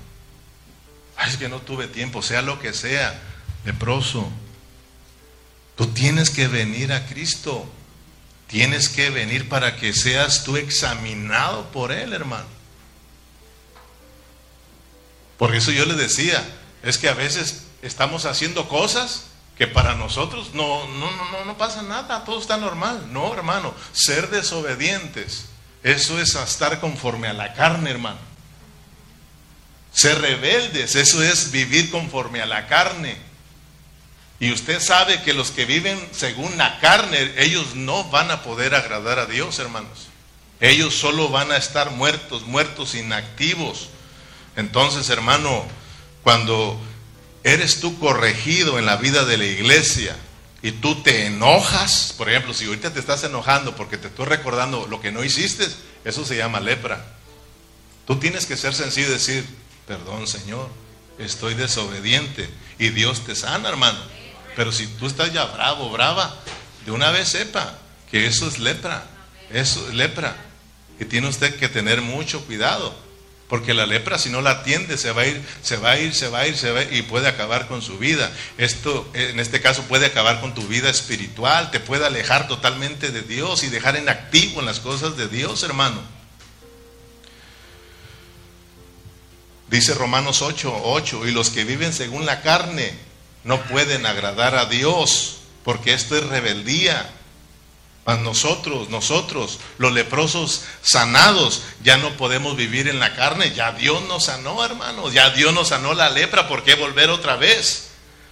[1.28, 3.20] es que no tuve tiempo, sea lo que sea,
[3.66, 4.30] leproso.
[5.76, 7.70] Tú tienes que venir a Cristo.
[8.46, 12.48] Tienes que venir para que seas tú examinado por Él, hermano.
[15.36, 16.42] Por eso yo le decía,
[16.82, 19.29] es que a veces estamos haciendo cosas
[19.60, 23.12] que para nosotros no, no, no, no pasa nada, todo está normal.
[23.12, 25.50] No, hermano, ser desobedientes,
[25.82, 28.16] eso es estar conforme a la carne, hermano.
[29.92, 33.18] Ser rebeldes, eso es vivir conforme a la carne.
[34.38, 38.74] Y usted sabe que los que viven según la carne, ellos no van a poder
[38.74, 40.08] agradar a Dios, hermanos.
[40.60, 43.90] Ellos solo van a estar muertos, muertos, inactivos.
[44.56, 45.66] Entonces, hermano,
[46.22, 46.80] cuando
[47.44, 50.16] eres tú corregido en la vida de la iglesia
[50.62, 54.86] y tú te enojas, por ejemplo, si ahorita te estás enojando porque te estoy recordando
[54.86, 55.66] lo que no hiciste,
[56.04, 57.04] eso se llama lepra.
[58.06, 59.44] Tú tienes que ser sencillo y decir,
[59.86, 60.68] perdón Señor,
[61.18, 63.98] estoy desobediente y Dios te sana, hermano.
[64.56, 66.36] Pero si tú estás ya bravo, brava,
[66.84, 67.78] de una vez sepa
[68.10, 69.06] que eso es lepra,
[69.50, 70.36] eso es lepra.
[70.98, 72.94] Y tiene usted que tener mucho cuidado.
[73.50, 76.14] Porque la lepra, si no la atiende, se va a ir, se va a ir,
[76.14, 78.30] se va a ir, se va a ir y puede acabar con su vida.
[78.58, 83.22] Esto, en este caso, puede acabar con tu vida espiritual, te puede alejar totalmente de
[83.22, 86.00] Dios y dejar en activo en las cosas de Dios, hermano.
[89.68, 92.94] Dice Romanos 8, 8, y los que viven según la carne
[93.42, 97.10] no pueden agradar a Dios, porque esto es rebeldía
[98.18, 103.52] nosotros, nosotros, los leprosos sanados, ya no podemos vivir en la carne.
[103.54, 105.12] Ya Dios nos sanó, hermanos.
[105.12, 106.48] Ya Dios nos sanó la lepra.
[106.48, 107.90] ¿Por qué volver otra vez?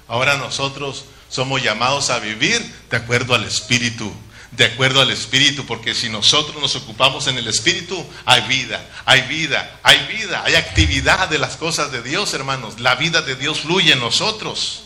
[0.09, 2.61] Ahora nosotros somos llamados a vivir
[2.91, 4.13] de acuerdo al Espíritu.
[4.53, 9.23] De acuerdo al Espíritu, porque si nosotros nos ocupamos en el Espíritu, hay vida, hay
[9.23, 12.81] vida, hay vida, hay actividad de las cosas de Dios, hermanos.
[12.81, 14.85] La vida de Dios fluye en nosotros.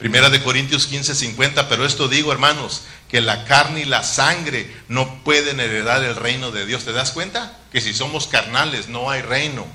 [0.00, 4.72] Primera de Corintios 15, 50, pero esto digo, hermanos, que la carne y la sangre
[4.88, 6.84] no pueden heredar el reino de Dios.
[6.84, 7.58] ¿Te das cuenta?
[7.72, 9.66] Que si somos carnales no hay reino.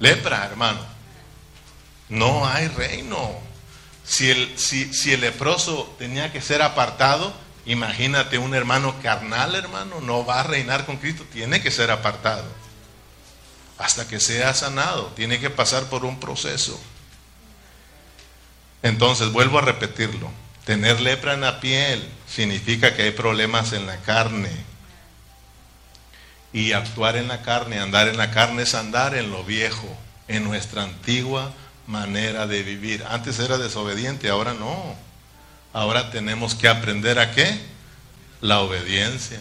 [0.00, 0.80] Lepra, hermano.
[2.08, 3.38] No hay reino.
[4.04, 7.32] Si el, si, si el leproso tenía que ser apartado,
[7.64, 12.44] imagínate un hermano carnal, hermano, no va a reinar con Cristo, tiene que ser apartado.
[13.78, 16.78] Hasta que sea sanado, tiene que pasar por un proceso.
[18.82, 20.28] Entonces, vuelvo a repetirlo.
[20.64, 24.50] Tener lepra en la piel significa que hay problemas en la carne.
[26.52, 29.88] Y actuar en la carne, andar en la carne es andar en lo viejo,
[30.28, 31.52] en nuestra antigua
[31.86, 33.04] manera de vivir.
[33.08, 34.94] Antes era desobediente, ahora no.
[35.72, 37.58] Ahora tenemos que aprender a qué?
[38.40, 39.40] La obediencia.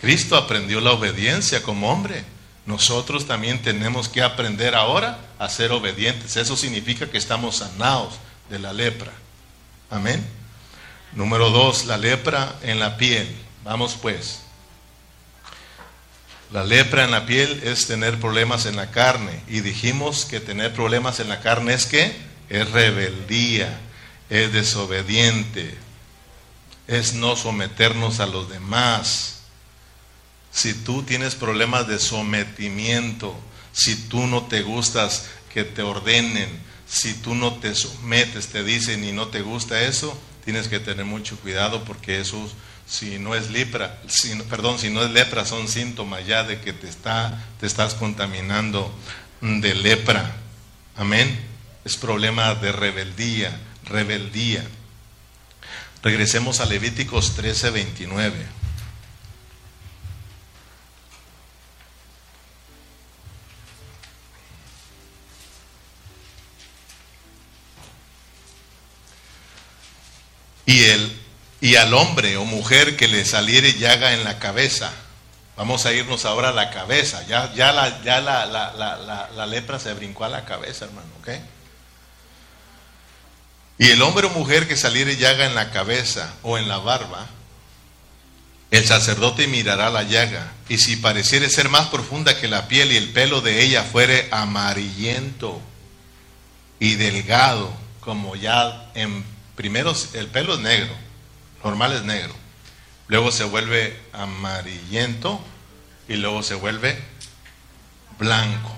[0.00, 2.24] Cristo aprendió la obediencia como hombre.
[2.66, 6.36] Nosotros también tenemos que aprender ahora a ser obedientes.
[6.36, 8.14] Eso significa que estamos sanados
[8.48, 9.12] de la lepra.
[9.94, 10.26] Amén.
[11.12, 13.32] Número dos, la lepra en la piel.
[13.62, 14.40] Vamos pues.
[16.50, 19.40] La lepra en la piel es tener problemas en la carne.
[19.46, 22.12] Y dijimos que tener problemas en la carne es que
[22.48, 23.78] es rebeldía,
[24.30, 25.78] es desobediente,
[26.88, 29.42] es no someternos a los demás.
[30.50, 33.38] Si tú tienes problemas de sometimiento,
[33.72, 39.02] si tú no te gustas que te ordenen, si tú no te sometes, te dicen
[39.02, 42.48] y no te gusta eso, tienes que tener mucho cuidado porque eso,
[42.86, 46.72] si no es lepra, si, perdón, si no es lepra, son síntomas ya de que
[46.72, 48.94] te, está, te estás contaminando
[49.40, 50.36] de lepra.
[50.94, 51.36] Amén.
[51.84, 54.64] Es problema de rebeldía, rebeldía.
[56.00, 58.36] Regresemos a Levíticos 13, 29.
[70.66, 71.20] Y, el,
[71.60, 74.92] y al hombre o mujer que le saliere llaga en la cabeza.
[75.56, 77.24] Vamos a irnos ahora a la cabeza.
[77.28, 81.08] Ya, ya, la, ya la, la, la, lepra se brincó a la cabeza, hermano.
[81.20, 81.28] ¿ok?
[83.78, 87.26] Y el hombre o mujer que saliere llaga en la cabeza o en la barba,
[88.70, 92.96] el sacerdote mirará la llaga, y si pareciere ser más profunda que la piel y
[92.96, 95.60] el pelo de ella fuere amarillento
[96.80, 99.24] y delgado, como ya en
[99.56, 100.92] Primero el pelo es negro,
[101.62, 102.34] normal es negro.
[103.08, 105.40] Luego se vuelve amarillento
[106.08, 106.98] y luego se vuelve
[108.18, 108.74] blanco.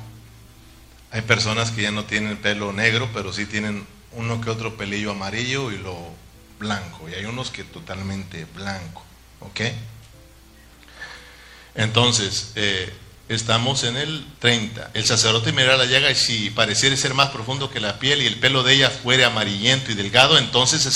[1.13, 5.13] Hay personas que ya no tienen pelo negro, pero sí tienen uno que otro pelillo
[5.13, 5.97] amarillo y lo
[6.59, 7.09] blanco.
[7.09, 9.05] Y hay unos que totalmente blanco.
[9.41, 9.61] ¿Ok?
[11.75, 12.93] Entonces, eh,
[13.29, 14.91] estamos en el 30.
[14.95, 18.27] El sacerdote mirará la llaga y si pareciera ser más profundo que la piel y
[18.27, 20.87] el pelo de ella fuere amarillento y delgado, entonces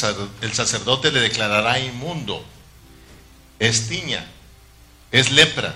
[0.40, 2.44] el sacerdote le declarará inmundo.
[3.58, 4.26] Es tiña,
[5.12, 5.74] es lepra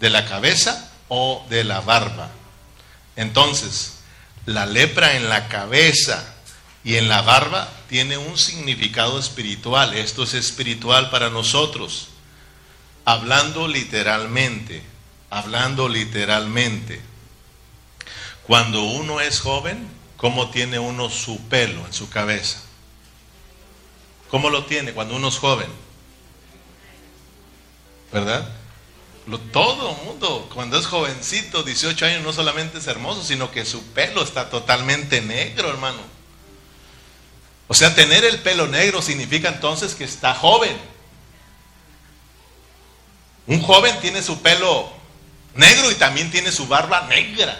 [0.00, 2.30] de la cabeza o de la barba.
[3.16, 3.94] Entonces,
[4.46, 6.34] la lepra en la cabeza
[6.84, 9.94] y en la barba tiene un significado espiritual.
[9.94, 12.08] Esto es espiritual para nosotros.
[13.06, 14.82] Hablando literalmente,
[15.34, 17.00] hablando literalmente.
[18.46, 22.62] Cuando uno es joven, ¿cómo tiene uno su pelo en su cabeza?
[24.30, 25.68] ¿Cómo lo tiene cuando uno es joven?
[28.12, 28.48] ¿Verdad?
[29.52, 33.82] todo el mundo, cuando es jovencito, 18 años, no solamente es hermoso, sino que su
[33.86, 36.00] pelo está totalmente negro, hermano.
[37.66, 40.76] O sea, tener el pelo negro significa entonces que está joven.
[43.46, 45.03] Un joven tiene su pelo
[45.54, 47.58] negro y también tiene su barba negra.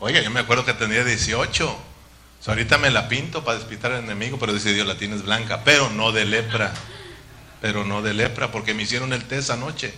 [0.00, 1.78] Oiga, yo me acuerdo que tenía 18.
[2.46, 5.90] ahorita me la pinto para despitar al enemigo, pero dice Dios, la tienes blanca, pero
[5.90, 6.72] no de lepra.
[7.60, 9.94] Pero no de lepra, porque me hicieron el test anoche.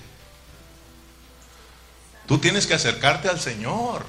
[2.27, 4.05] Tú tienes que acercarte al Señor.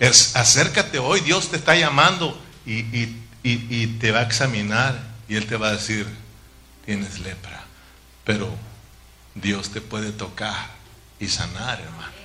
[0.00, 3.06] Acércate hoy, Dios te está llamando y,
[4.00, 6.06] te va a examinar y Él te va a decir,
[6.84, 7.64] tienes lepra,
[8.24, 8.48] pero
[9.34, 10.70] Dios te puede tocar
[11.18, 12.17] y sanar, hermano.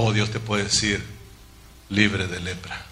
[0.00, 1.04] O Dios te puede decir,
[1.88, 2.86] libre de lepra.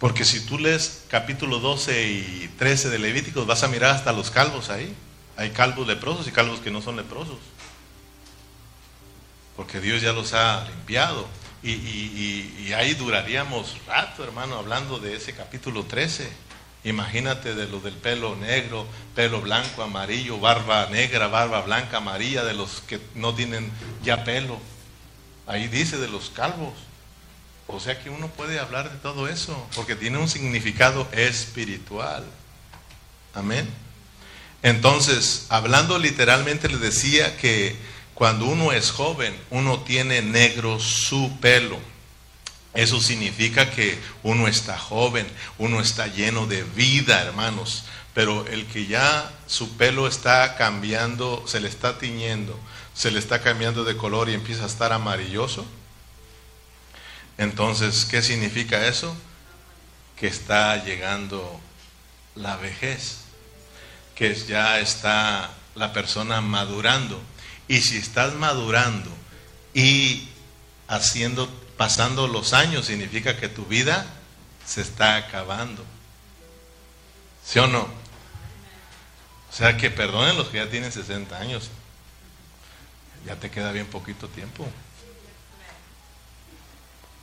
[0.00, 4.30] Porque si tú lees capítulo 12 y 13 de Levíticos, vas a mirar hasta los
[4.30, 4.92] calvos ahí.
[5.36, 7.38] Hay calvos leprosos y calvos que no son leprosos
[9.58, 11.26] porque Dios ya los ha limpiado.
[11.64, 16.30] Y, ahí duraríamos rato, hermano, hablando de ese capítulo 13.
[16.84, 18.86] Imagínate de lo del pelo negro,
[19.16, 23.72] pelo blanco, amarillo, barba negra, barba blanca, amarilla, de los que no tienen
[24.04, 24.60] ya pelo.
[25.48, 26.74] Ahí dice de los calvos.
[27.66, 32.24] O sea que uno puede hablar de todo eso, porque tiene un significado espiritual.
[33.34, 33.68] Amén.
[34.62, 37.76] Entonces, hablando literalmente, le decía que
[38.14, 41.78] cuando uno es joven, uno tiene negro su pelo.
[42.74, 45.26] Eso significa que uno está joven,
[45.58, 47.84] uno está lleno de vida, hermanos.
[48.14, 52.58] Pero el que ya su pelo está cambiando, se le está tiñendo,
[52.94, 55.66] se le está cambiando de color y empieza a estar amarilloso.
[57.38, 59.16] Entonces, ¿qué significa eso?
[60.18, 61.60] Que está llegando
[62.34, 63.18] la vejez,
[64.16, 67.20] que ya está la persona madurando.
[67.68, 69.10] Y si estás madurando
[69.74, 70.28] y
[70.88, 71.48] haciendo,
[71.78, 74.04] pasando los años, significa que tu vida
[74.66, 75.82] se está acabando.
[77.42, 77.82] ¿Sí o no?
[79.50, 81.70] O sea que perdonen los que ya tienen 60 años.
[83.24, 84.68] Ya te queda bien poquito tiempo.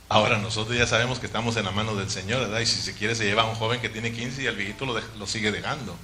[0.08, 2.60] Ahora nosotros ya sabemos que estamos en la mano del Señor, ¿verdad?
[2.60, 4.86] Y si se quiere se lleva a un joven que tiene 15 y el viejito
[4.86, 5.96] lo, lo sigue dejando.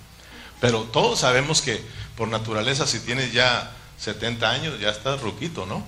[0.60, 1.82] Pero todos sabemos que
[2.16, 5.84] por naturaleza si tienes ya 70 años, ya estás ruquito, ¿no?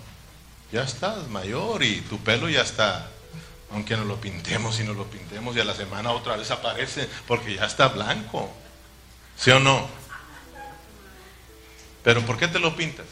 [0.75, 3.09] Ya estás mayor y tu pelo ya está,
[3.70, 7.09] aunque no lo pintemos y no lo pintemos y a la semana otra vez aparece
[7.29, 8.53] porque ya está blanco.
[9.39, 9.87] ¿Sí o no?
[12.03, 13.07] Pero ¿por qué te lo pintas?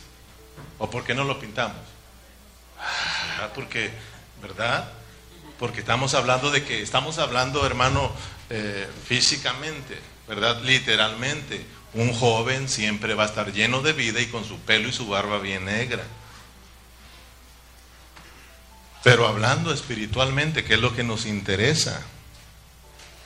[0.80, 1.76] ¿O por qué no lo pintamos?
[2.80, 3.92] Ah, porque,
[4.42, 4.90] ¿verdad?
[5.60, 8.10] Porque estamos hablando de que, estamos hablando, hermano,
[8.50, 10.60] eh, físicamente, ¿verdad?
[10.62, 11.64] Literalmente.
[11.94, 15.06] Un joven siempre va a estar lleno de vida y con su pelo y su
[15.06, 16.02] barba bien negra.
[19.02, 22.02] Pero hablando espiritualmente, ¿qué es lo que nos interesa?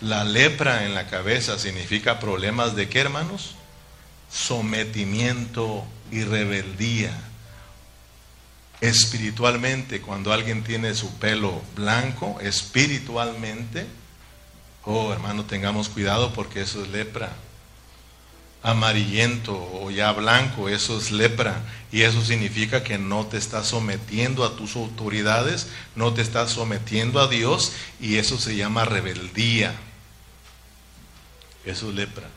[0.01, 3.55] La lepra en la cabeza significa problemas de qué, hermanos?
[4.31, 7.13] Sometimiento y rebeldía.
[8.81, 13.87] Espiritualmente, cuando alguien tiene su pelo blanco, espiritualmente,
[14.85, 17.33] oh hermano, tengamos cuidado porque eso es lepra
[18.67, 21.63] amarillento o ya blanco, eso es lepra.
[21.93, 27.21] Y eso significa que no te estás sometiendo a tus autoridades, no te estás sometiendo
[27.21, 29.73] a Dios y eso se llama rebeldía.
[31.65, 32.29] Eso es lepra.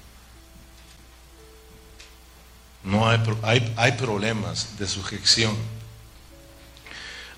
[2.83, 5.57] No hay, hay, hay problemas de sujeción.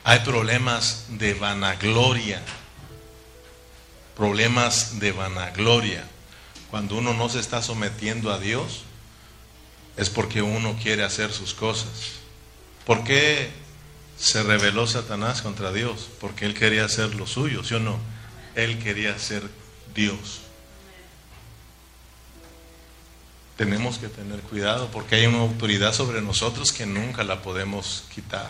[0.03, 2.41] Hay problemas de vanagloria.
[4.17, 6.03] Problemas de vanagloria
[6.71, 8.83] cuando uno no se está sometiendo a Dios,
[9.97, 12.13] es porque uno quiere hacer sus cosas.
[12.85, 13.51] ¿Por qué
[14.17, 17.99] se rebeló Satanás contra Dios porque él quería ser lo suyo, ¿sí o no?
[18.55, 19.43] Él quería ser
[19.93, 20.39] Dios.
[23.57, 28.49] Tenemos que tener cuidado porque hay una autoridad sobre nosotros que nunca la podemos quitar.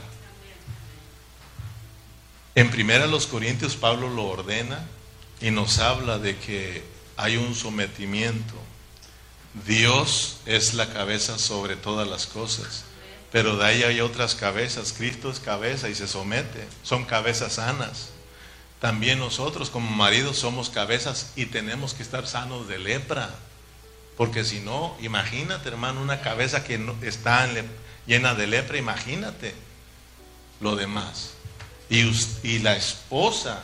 [2.54, 4.86] En primera los Corintios Pablo lo ordena
[5.42, 6.84] y nos habla de que
[7.22, 8.56] hay un sometimiento.
[9.66, 12.84] Dios es la cabeza sobre todas las cosas,
[13.32, 14.94] pero de ahí hay otras cabezas.
[14.94, 16.68] Cristo es cabeza y se somete.
[16.84, 18.10] Son cabezas sanas.
[18.80, 23.30] También nosotros como maridos somos cabezas y tenemos que estar sanos de lepra.
[24.18, 27.48] Porque si no, imagínate hermano, una cabeza que está
[28.08, 29.54] llena de lepra, imagínate
[30.60, 31.34] lo demás.
[31.90, 33.62] Y, la esposa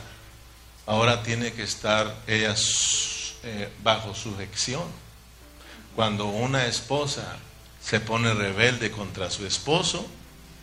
[0.86, 2.54] ahora tiene que estar ella
[3.42, 4.84] eh, bajo sujeción.
[5.94, 7.36] Cuando una esposa
[7.82, 10.06] se pone rebelde contra su esposo,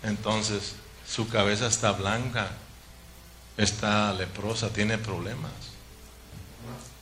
[0.04, 0.76] entonces
[1.08, 2.52] su cabeza está blanca,
[3.58, 5.52] está leprosa, tiene problemas.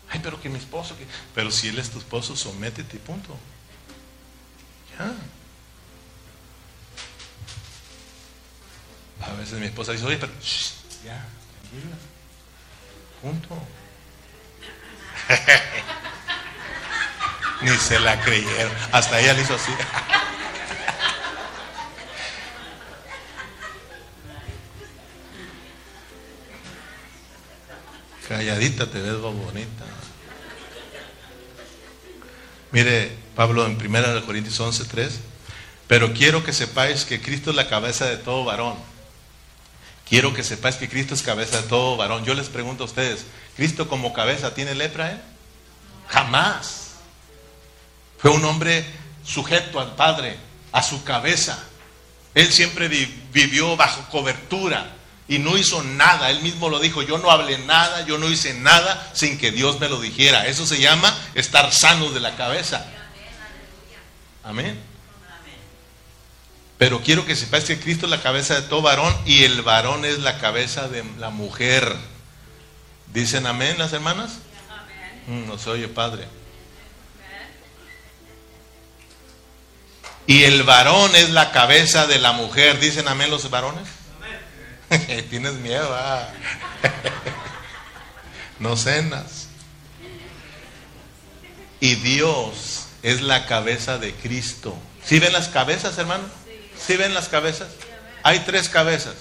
[0.09, 0.95] Ay, pero que mi esposo,
[1.33, 3.35] pero si él es tu esposo, sométete punto.
[4.97, 5.13] Ya.
[9.25, 10.31] A veces mi esposa dice, oye, pero
[11.03, 11.25] ya,
[11.61, 11.97] tranquila,
[13.21, 13.82] punto.
[17.61, 18.71] Ni se la creyeron.
[18.91, 19.71] Hasta ella le hizo así.
[28.27, 29.85] Calladita te ves bonita.
[32.71, 35.19] Mire, Pablo en 1 Corintios 11, 3.
[35.87, 38.92] Pero quiero que sepáis que Cristo es la cabeza de todo varón
[40.13, 42.23] Quiero que sepáis que Cristo es cabeza de todo varón.
[42.23, 45.13] Yo les pregunto a ustedes, ¿Cristo como cabeza tiene lepra?
[45.13, 45.17] Eh?
[46.07, 46.91] Jamás.
[48.19, 48.85] Fue un hombre
[49.25, 50.37] sujeto al Padre,
[50.71, 51.57] a su cabeza.
[52.35, 54.91] Él siempre vivió bajo cobertura
[55.27, 56.29] y no hizo nada.
[56.29, 59.79] Él mismo lo dijo, yo no hablé nada, yo no hice nada sin que Dios
[59.79, 60.45] me lo dijera.
[60.45, 62.85] Eso se llama estar sano de la cabeza.
[64.43, 64.92] Amén.
[66.77, 70.05] Pero quiero que sepáis que Cristo es la cabeza de todo varón y el varón
[70.05, 71.95] es la cabeza de la mujer.
[73.13, 74.39] ¿Dicen amén las hermanas?
[75.27, 76.27] Mm, no se oye, Padre.
[80.25, 82.79] Y el varón es la cabeza de la mujer.
[82.79, 83.87] ¿Dicen amén los varones?
[85.29, 85.89] Tienes miedo.
[85.93, 86.29] Ah.
[88.59, 89.47] no cenas.
[91.79, 94.77] Y Dios es la cabeza de Cristo.
[95.03, 96.23] ¿Sí ven las cabezas, hermano?
[96.85, 97.69] ¿Sí ven las cabezas?
[98.23, 99.15] Hay tres cabezas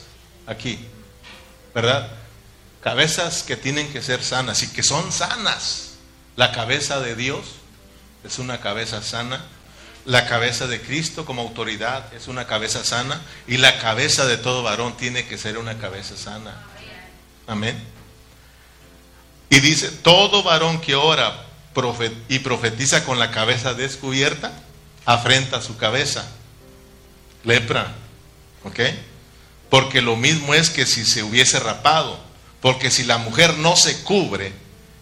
[0.47, 0.79] aquí,
[1.75, 2.11] ¿verdad?
[2.83, 5.91] Cabezas que tienen que ser sanas y que son sanas.
[6.37, 7.45] La cabeza de Dios
[8.25, 9.45] es una cabeza sana.
[10.05, 13.21] La cabeza de Cristo como autoridad es una cabeza sana.
[13.47, 16.57] Y la cabeza de todo varón tiene que ser una cabeza sana.
[17.47, 17.81] Amén.
[19.51, 21.47] Y dice, todo varón que ora
[22.29, 24.53] y profetiza con la cabeza descubierta,
[25.05, 26.25] afrenta su cabeza
[27.45, 27.95] lepra.
[28.65, 28.81] ¿Ok?
[29.71, 32.19] Porque lo mismo es que si se hubiese rapado.
[32.61, 34.53] Porque si la mujer no se cubre,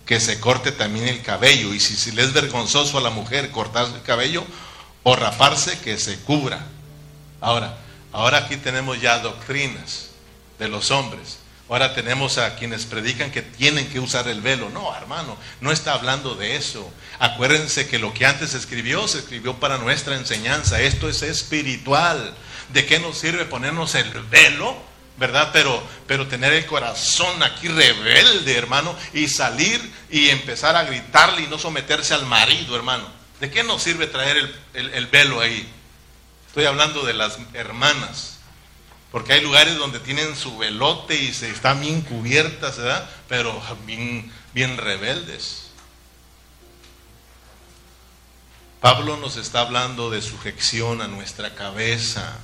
[0.06, 1.74] que se corte también el cabello.
[1.74, 4.44] Y si, le es vergonzoso a la mujer cortarse el cabello
[5.02, 6.66] o raparse, que se cubra.
[7.40, 7.78] Ahora,
[8.12, 10.10] ahora aquí tenemos ya doctrinas
[10.58, 11.39] de los hombres.
[11.70, 14.70] Ahora tenemos a quienes predican que tienen que usar el velo.
[14.70, 16.92] No, hermano, no está hablando de eso.
[17.20, 20.80] Acuérdense que lo que antes escribió, se escribió para nuestra enseñanza.
[20.80, 22.34] Esto es espiritual.
[22.72, 24.76] ¿De qué nos sirve ponernos el velo?
[25.16, 25.50] ¿Verdad?
[25.52, 31.46] Pero, pero tener el corazón aquí rebelde, hermano, y salir y empezar a gritarle y
[31.46, 33.06] no someterse al marido, hermano.
[33.38, 34.38] ¿De qué nos sirve traer
[34.74, 35.70] el, el velo ahí?
[36.48, 38.39] Estoy hablando de las hermanas.
[39.10, 43.10] Porque hay lugares donde tienen su velote y se están bien cubiertas, ¿verdad?
[43.28, 45.70] Pero bien, bien rebeldes.
[48.80, 52.38] Pablo nos está hablando de sujeción a nuestra cabeza,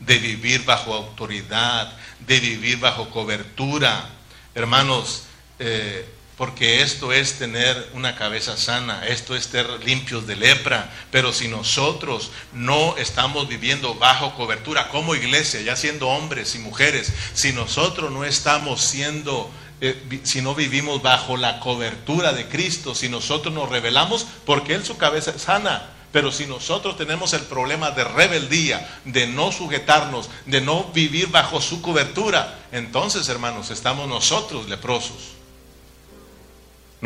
[0.00, 4.08] de vivir bajo autoridad, de vivir bajo cobertura.
[4.54, 5.24] Hermanos,
[5.58, 11.32] eh, porque esto es tener una cabeza sana, esto es ser limpios de lepra, pero
[11.32, 17.54] si nosotros no estamos viviendo bajo cobertura como iglesia, ya siendo hombres y mujeres, si
[17.54, 23.54] nosotros no estamos siendo, eh, si no vivimos bajo la cobertura de Cristo, si nosotros
[23.54, 28.04] nos revelamos, porque Él su cabeza es sana, pero si nosotros tenemos el problema de
[28.04, 35.35] rebeldía, de no sujetarnos, de no vivir bajo su cobertura, entonces hermanos, estamos nosotros leprosos.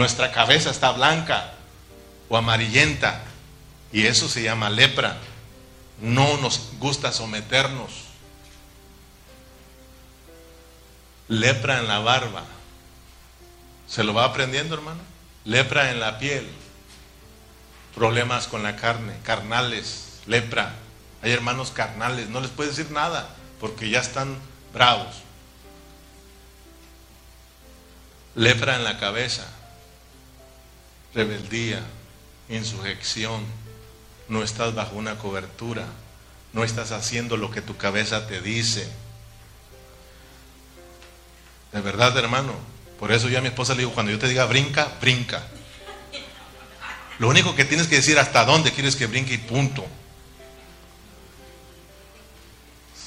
[0.00, 1.52] Nuestra cabeza está blanca
[2.30, 3.20] o amarillenta
[3.92, 5.18] y eso se llama lepra.
[6.00, 7.90] No nos gusta someternos.
[11.28, 12.44] lepra en la barba.
[13.86, 15.02] ¿Se lo va aprendiendo, hermano?
[15.44, 16.48] Lepra en la piel.
[17.94, 20.76] Problemas con la carne, carnales, lepra.
[21.20, 23.28] Hay hermanos carnales, no les puede decir nada
[23.60, 24.38] porque ya están
[24.72, 25.14] bravos.
[28.34, 29.46] Lepra en la cabeza,
[31.14, 31.82] rebeldía,
[32.48, 33.44] insurrección.
[34.28, 35.86] No estás bajo una cobertura,
[36.52, 38.88] no estás haciendo lo que tu cabeza te dice.
[41.72, 42.54] De verdad, hermano.
[42.98, 45.42] Por eso yo a mi esposa le digo, cuando yo te diga brinca, brinca.
[47.18, 49.86] Lo único que tienes que decir hasta dónde quieres que brinque y punto.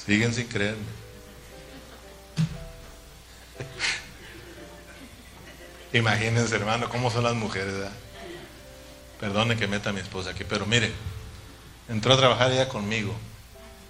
[0.04, 1.03] Siguen sin creerme.
[5.94, 7.72] Imagínense, hermano, cómo son las mujeres.
[9.20, 10.92] Perdone que meta a mi esposa aquí, pero mire,
[11.88, 13.14] entró a trabajar ella conmigo.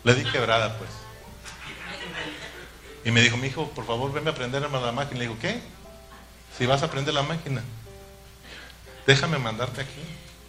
[0.04, 0.90] Le di quebrada, pues.
[3.06, 5.18] Y me dijo, mi hijo, por favor, venme a aprender la máquina.
[5.18, 5.62] Le digo, ¿qué?
[6.58, 7.62] Si vas a aprender la máquina,
[9.06, 10.02] déjame mandarte aquí.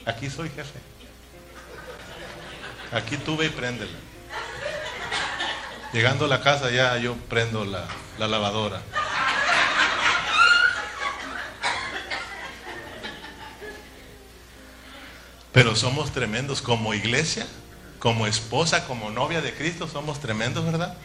[0.05, 0.79] Aquí soy jefe.
[2.91, 3.97] Aquí tú ve y préndela.
[5.93, 7.87] Llegando a la casa ya yo prendo la
[8.19, 8.81] lavadora.
[15.55, 17.47] Pero somos tremendos como iglesia,
[17.99, 20.97] como esposa, como novia de Cristo, somos tremendos, ¿verdad?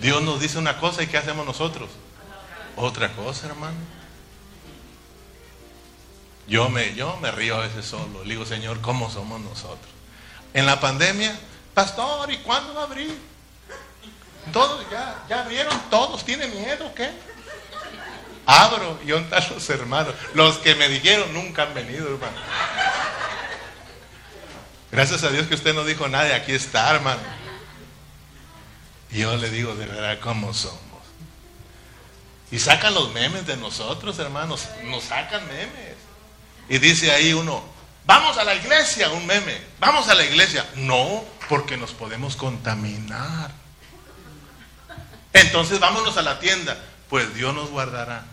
[0.00, 1.88] Dios nos dice una cosa y ¿qué hacemos nosotros?
[2.74, 3.76] Otra cosa, hermano.
[6.48, 8.24] Yo me, yo me río a veces solo.
[8.24, 9.92] Le digo, Señor, ¿cómo somos nosotros?
[10.52, 11.38] En la pandemia,
[11.72, 13.16] pastor, ¿y cuándo va a abrir?
[14.52, 17.08] Todos ya, ya abrieron, todos tienen miedo, ¿qué?
[18.46, 20.12] Abro y onda los hermanos.
[20.34, 22.36] Los que me dijeron nunca han venido, hermano.
[24.92, 27.22] Gracias a Dios que usted no dijo nada aquí está, hermano.
[29.10, 30.78] Y yo le digo, de verdad, ¿cómo somos?
[32.50, 34.68] Y sacan los memes de nosotros, hermanos.
[34.84, 35.96] Nos sacan memes.
[36.68, 37.64] Y dice ahí uno,
[38.04, 39.58] vamos a la iglesia, un meme.
[39.80, 40.68] Vamos a la iglesia.
[40.76, 43.50] No, porque nos podemos contaminar.
[45.32, 46.76] Entonces vámonos a la tienda.
[47.08, 48.24] Pues Dios nos guardará.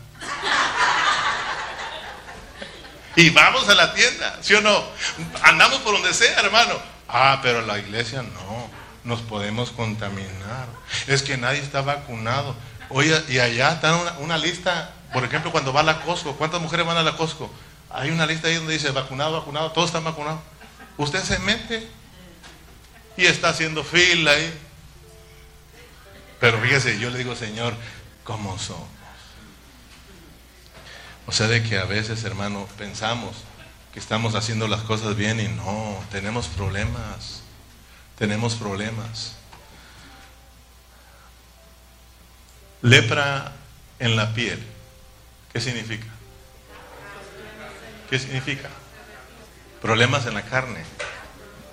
[3.15, 4.83] Y vamos a la tienda, ¿sí o no?
[5.43, 6.73] Andamos por donde sea, hermano.
[7.07, 8.69] Ah, pero la iglesia no
[9.03, 10.67] nos podemos contaminar.
[11.07, 12.55] Es que nadie está vacunado.
[12.89, 16.85] Oye, y allá está una, lista, por ejemplo, cuando va a la Costco, ¿cuántas mujeres
[16.85, 17.51] van a la Costco?
[17.89, 20.39] Hay una lista ahí donde dice vacunado, vacunado, todos están vacunados.
[20.97, 21.87] Usted se mete
[23.17, 24.53] y está haciendo fila ahí.
[26.39, 27.73] Pero fíjese, yo le digo, Señor,
[28.23, 28.98] ¿cómo somos?
[31.29, 33.35] O sea, de que a veces, hermano, pensamos
[33.93, 37.43] que estamos haciendo las cosas bien y no, tenemos problemas
[38.19, 39.35] tenemos problemas.
[42.81, 43.53] Lepra
[43.97, 44.61] en la piel.
[45.53, 46.07] ¿Qué significa?
[48.09, 48.69] ¿Qué significa?
[49.81, 50.83] Problemas en la carne.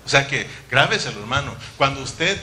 [0.05, 1.53] O sea que, grábeselo, hermano.
[1.75, 2.41] Cuando usted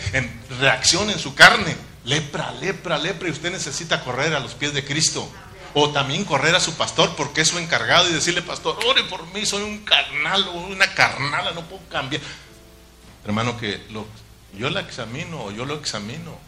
[0.60, 4.84] reacciona en su carne, lepra, lepra, lepra, y usted necesita correr a los pies de
[4.84, 5.26] Cristo.
[5.74, 9.26] O también correr a su pastor porque es su encargado y decirle, pastor, ore por
[9.32, 12.22] mí, soy un carnal o una carnala, no puedo cambiar.
[13.24, 14.06] Hermano, que lo,
[14.56, 16.38] yo la examino o yo lo examino.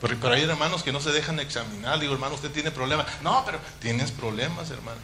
[0.00, 2.00] Pero, hay hermanos que no se dejan examinar.
[2.00, 3.06] Digo, hermano, usted tiene problemas.
[3.22, 4.98] No, pero tienes problemas, hermano.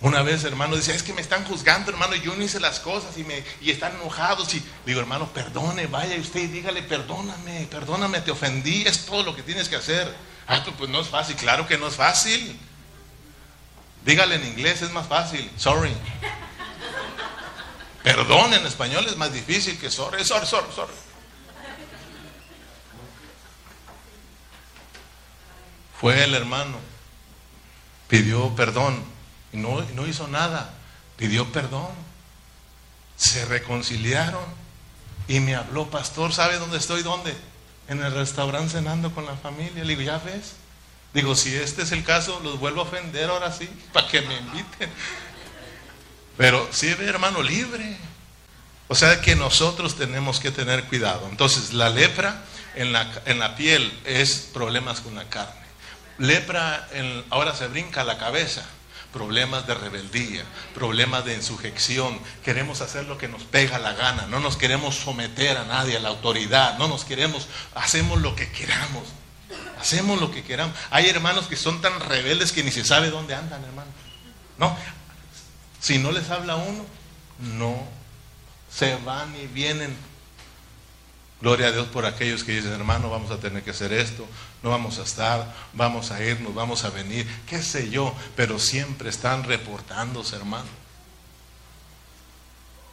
[0.00, 2.78] Una vez, hermano, dice, es que me están juzgando, hermano, y yo no hice las
[2.78, 4.52] cosas y, me, y están enojados.
[4.54, 9.34] Y digo, hermano, perdone, vaya usted y dígale, perdóname, perdóname, te ofendí, es todo lo
[9.34, 10.14] que tienes que hacer.
[10.46, 12.58] Ah, pues, pues no es fácil, claro que no es fácil.
[14.04, 15.94] Dígale en inglés, es más fácil, sorry.
[18.02, 20.92] Perdón en español es más difícil que sorry, sorry, sorry, sorry.
[25.98, 26.76] Fue el hermano,
[28.08, 29.02] pidió perdón
[29.54, 30.74] y no, no hizo nada,
[31.16, 31.88] pidió perdón.
[33.16, 34.44] Se reconciliaron
[35.28, 37.02] y me habló, pastor, ¿sabe dónde estoy?
[37.02, 37.34] ¿Dónde?
[37.88, 39.84] En el restaurante cenando con la familia.
[39.84, 40.54] Le digo, ¿ya ves?
[41.12, 44.36] Digo, si este es el caso, los vuelvo a ofender ahora sí, para que me
[44.36, 44.90] inviten.
[46.36, 47.96] Pero sí, hermano, libre.
[48.88, 51.26] O sea que nosotros tenemos que tener cuidado.
[51.30, 55.64] Entonces, la lepra en la, en la piel es problemas con la carne.
[56.18, 58.64] Lepra, en, ahora se brinca la cabeza.
[59.14, 60.44] Problemas de rebeldía,
[60.74, 62.18] problemas de insurrección.
[62.44, 64.26] Queremos hacer lo que nos pega la gana.
[64.26, 66.76] No nos queremos someter a nadie, a la autoridad.
[66.78, 69.04] No nos queremos, hacemos lo que queramos.
[69.80, 70.76] Hacemos lo que queramos.
[70.90, 73.90] Hay hermanos que son tan rebeldes que ni se sabe dónde andan, hermano.
[74.58, 74.76] No,
[75.80, 76.84] si no les habla uno,
[77.38, 77.86] no
[78.68, 79.96] se van y vienen.
[81.40, 84.26] Gloria a Dios por aquellos que dicen, hermano, vamos a tener que hacer esto,
[84.62, 89.10] no vamos a estar, vamos a irnos, vamos a venir, qué sé yo, pero siempre
[89.10, 90.68] están reportándose, hermano.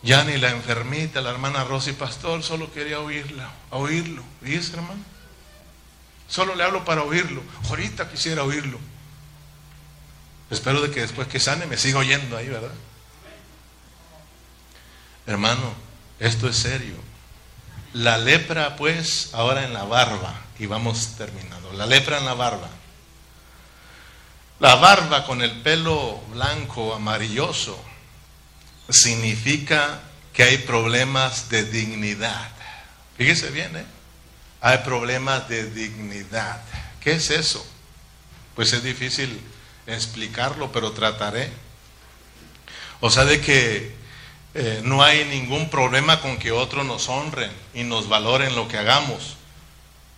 [0.04, 4.24] Ya ni la enfermita, la hermana Rosy Pastor, solo quería oírla, oírlo.
[4.42, 5.04] ¿Dice, hermano?
[6.28, 7.44] Solo le hablo para oírlo.
[7.70, 8.80] Ahorita quisiera oírlo.
[10.50, 12.72] Espero de que después que sane me siga oyendo ahí, ¿verdad?
[15.28, 15.74] Hermano,
[16.20, 16.96] esto es serio.
[17.94, 21.74] La lepra, pues, ahora en la barba, y vamos terminando.
[21.74, 22.70] La lepra en la barba.
[24.60, 27.84] La barba con el pelo blanco, amarilloso,
[28.90, 30.00] significa
[30.34, 32.50] que hay problemas de dignidad.
[33.18, 33.86] Fíjese bien, ¿eh?
[34.62, 36.62] Hay problemas de dignidad.
[37.02, 37.66] ¿Qué es eso?
[38.56, 39.42] Pues es difícil
[39.88, 41.52] explicarlo, pero trataré.
[43.00, 43.96] O sea, de que
[44.54, 48.78] eh, no hay ningún problema con que otros nos honren y nos valoren lo que
[48.78, 49.38] hagamos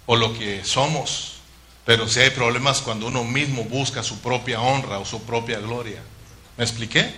[0.05, 1.34] o lo que somos.
[1.86, 6.01] Pero si hay problemas cuando uno mismo busca su propia honra o su propia gloria.
[6.57, 7.13] ¿Me expliqué?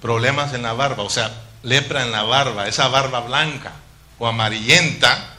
[0.00, 1.30] Problemas en la barba, o sea,
[1.62, 3.72] lepra en la barba, esa barba blanca
[4.18, 5.34] o amarillenta,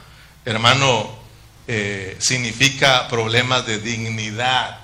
[0.45, 1.10] hermano,
[1.68, 4.80] eh, significa problemas de dignidad.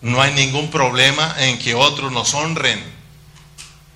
[0.00, 2.97] No hay ningún problema en que otros nos honren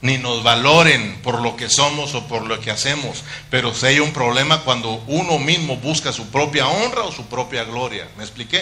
[0.03, 4.01] ni nos valoren por lo que somos o por lo que hacemos, pero si hay
[4.01, 8.09] un problema cuando uno mismo busca su propia honra o su propia gloria.
[8.17, 8.61] ¿Me expliqué?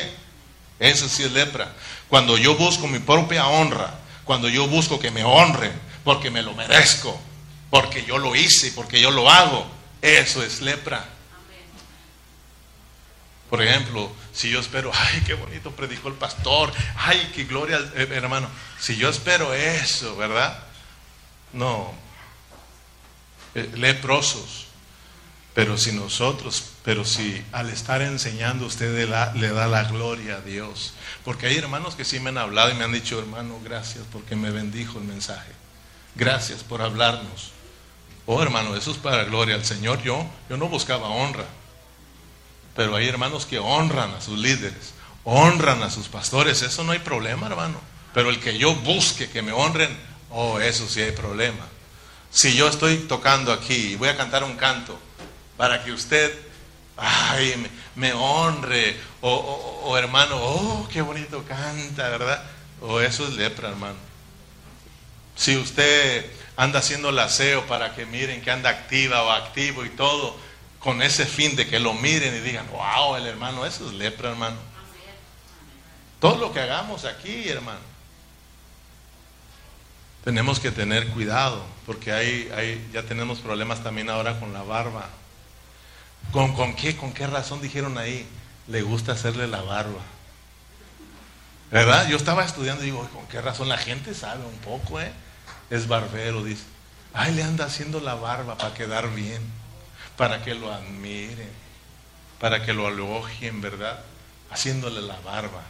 [0.78, 1.74] Eso sí es lepra.
[2.09, 5.72] Cuando yo busco mi propia honra, cuando yo busco que me honren,
[6.05, 7.18] porque me lo merezco,
[7.70, 9.66] porque yo lo hice, porque yo lo hago,
[10.03, 11.05] eso es lepra.
[13.49, 18.09] Por ejemplo, si yo espero, ay, qué bonito predicó el pastor, ay, qué gloria, eh,
[18.12, 20.70] hermano, si yo espero eso, ¿verdad?
[21.53, 21.92] No,
[23.55, 24.66] eh, leprosos.
[25.53, 30.94] Pero si nosotros, pero si al estar enseñando usted le da la gloria a Dios.
[31.24, 34.36] Porque hay hermanos que sí me han hablado y me han dicho, hermano, gracias porque
[34.36, 35.51] me bendijo el mensaje.
[36.14, 37.51] Gracias por hablarnos.
[38.26, 40.03] Oh, hermano, eso es para gloria al Señor.
[40.03, 41.46] Yo, yo no buscaba honra.
[42.76, 44.94] Pero hay hermanos que honran a sus líderes,
[45.24, 46.62] honran a sus pastores.
[46.62, 47.80] Eso no hay problema, hermano.
[48.14, 49.96] Pero el que yo busque que me honren,
[50.31, 51.66] Oh, eso sí hay problema.
[52.31, 54.99] Si yo estoy tocando aquí y voy a cantar un canto
[55.57, 56.33] para que usted,
[56.97, 62.45] ay, me, honre, o, hermano, oh, qué bonito canta, ¿verdad?
[62.81, 63.99] O eso es lepra, hermano.
[65.35, 70.37] Si usted anda haciendo el para que miren que anda activa o activo y todo,
[70.78, 74.31] con ese fin de que lo miren y digan, wow, el hermano, eso es lepra,
[74.31, 74.57] hermano.
[76.20, 77.89] Todo lo que hagamos aquí, hermano
[80.25, 85.09] tenemos que tener cuidado, porque hay, hay, ya tenemos problemas también ahora con la barba.
[86.33, 86.97] ¿Con, ¿Con qué?
[86.97, 88.27] ¿Con qué razón dijeron ahí?
[88.68, 90.01] Le gusta hacerle la barba.
[91.71, 92.09] ¿Verdad?
[92.09, 93.68] Yo estaba estudiando y digo, ¿con qué razón?
[93.68, 95.12] La gente sabe un poco, ¿eh?
[95.71, 96.64] Es barbero, dice.
[97.14, 99.41] Ay, le anda haciendo la barba para quedar bien,
[100.16, 101.51] para que lo admiren,
[102.41, 104.01] para que lo elogien, ¿verdad?
[104.51, 105.62] Haciéndole la barba.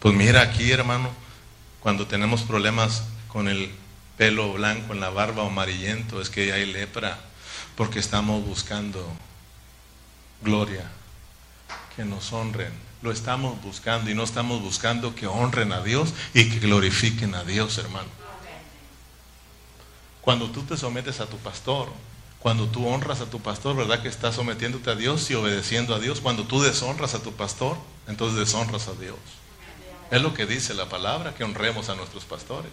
[0.00, 1.10] Pues mira aquí, hermano,
[1.80, 3.70] cuando tenemos problemas con el
[4.16, 7.18] pelo blanco en la barba amarillento, es que hay lepra,
[7.76, 9.06] porque estamos buscando
[10.42, 10.90] gloria,
[11.96, 12.72] que nos honren.
[13.00, 17.44] Lo estamos buscando y no estamos buscando que honren a Dios y que glorifiquen a
[17.44, 18.08] Dios, hermano.
[20.20, 21.88] Cuando tú te sometes a tu pastor,
[22.40, 25.98] cuando tú honras a tu pastor, ¿verdad que estás sometiéndote a Dios y obedeciendo a
[25.98, 26.20] Dios?
[26.20, 27.76] Cuando tú deshonras a tu pastor,
[28.06, 29.16] entonces deshonras a Dios.
[30.10, 32.72] Es lo que dice la palabra, que honremos a nuestros pastores.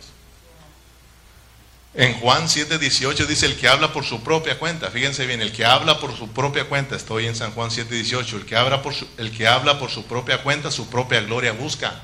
[1.95, 4.91] En Juan 7:18 dice el que habla por su propia cuenta.
[4.91, 6.95] Fíjense bien, el que habla por su propia cuenta.
[6.95, 8.35] Estoy en San Juan 7:18.
[8.35, 11.53] El que habla por su, el que habla por su propia cuenta, su propia gloria
[11.53, 12.03] busca.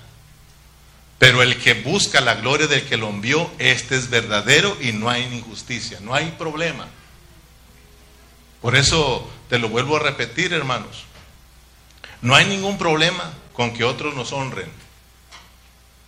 [1.19, 5.09] Pero el que busca la gloria del que lo envió, este es verdadero y no
[5.09, 6.87] hay injusticia, no hay problema.
[8.61, 11.03] Por eso te lo vuelvo a repetir, hermanos.
[12.21, 14.71] No hay ningún problema con que otros nos honren,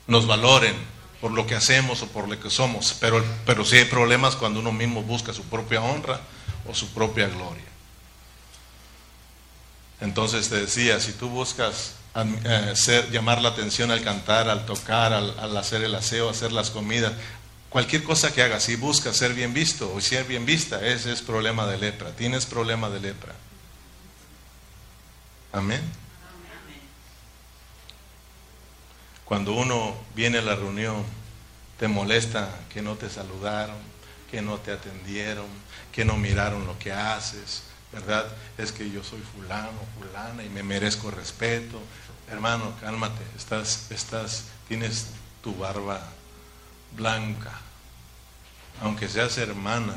[0.07, 0.92] nos valoren,
[1.23, 4.59] por lo que hacemos o por lo que somos, pero, pero sí hay problemas cuando
[4.59, 6.19] uno mismo busca su propia honra
[6.69, 7.63] o su propia gloria.
[10.01, 15.55] Entonces te decía, si tú buscas eh, llamar la atención al cantar, al tocar, al,
[15.55, 17.13] hacer el aseo, hacer las comidas,
[17.69, 21.21] cualquier cosa que hagas, si buscas ser bien visto o ser bien vista, ese es
[21.21, 22.11] problema de lepra.
[22.11, 23.33] Tienes problema de lepra.
[25.53, 26.02] Amén.
[29.33, 31.03] Cuando uno viene a la reunión,
[31.79, 33.77] te molesta que no te saludaron,
[34.29, 35.47] que no te atendieron,
[35.91, 38.27] que no miraron lo que haces, ¿verdad?
[38.59, 41.81] Es que yo soy fulano, fulana y me merezco respeto.
[42.29, 45.07] Hermano, cálmate, estás, estás, tienes
[45.41, 45.99] tu barba
[46.95, 47.53] blanca.
[48.83, 49.95] Aunque seas hermana,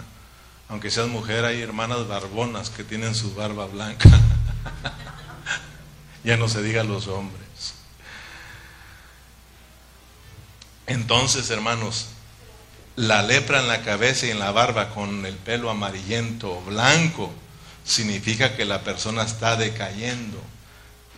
[0.70, 4.08] aunque seas mujer, hay hermanas barbonas que tienen su barba blanca.
[6.24, 7.45] ya no se diga los hombres.
[10.86, 12.06] Entonces, hermanos,
[12.96, 17.32] la lepra en la cabeza y en la barba con el pelo amarillento o blanco
[17.84, 20.42] significa que la persona está decayendo,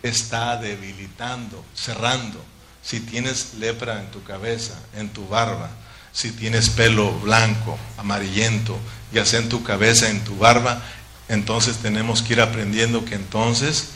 [0.03, 2.43] está debilitando, cerrando.
[2.81, 5.69] Si tienes lepra en tu cabeza, en tu barba,
[6.11, 8.77] si tienes pelo blanco, amarillento,
[9.11, 10.81] ya sea en tu cabeza, en tu barba,
[11.27, 13.89] entonces tenemos que ir aprendiendo que entonces,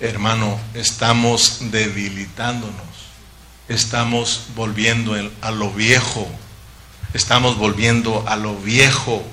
[0.00, 2.74] hermano, estamos debilitándonos,
[3.70, 6.28] estamos volviendo a lo viejo,
[7.14, 9.24] estamos volviendo a lo viejo.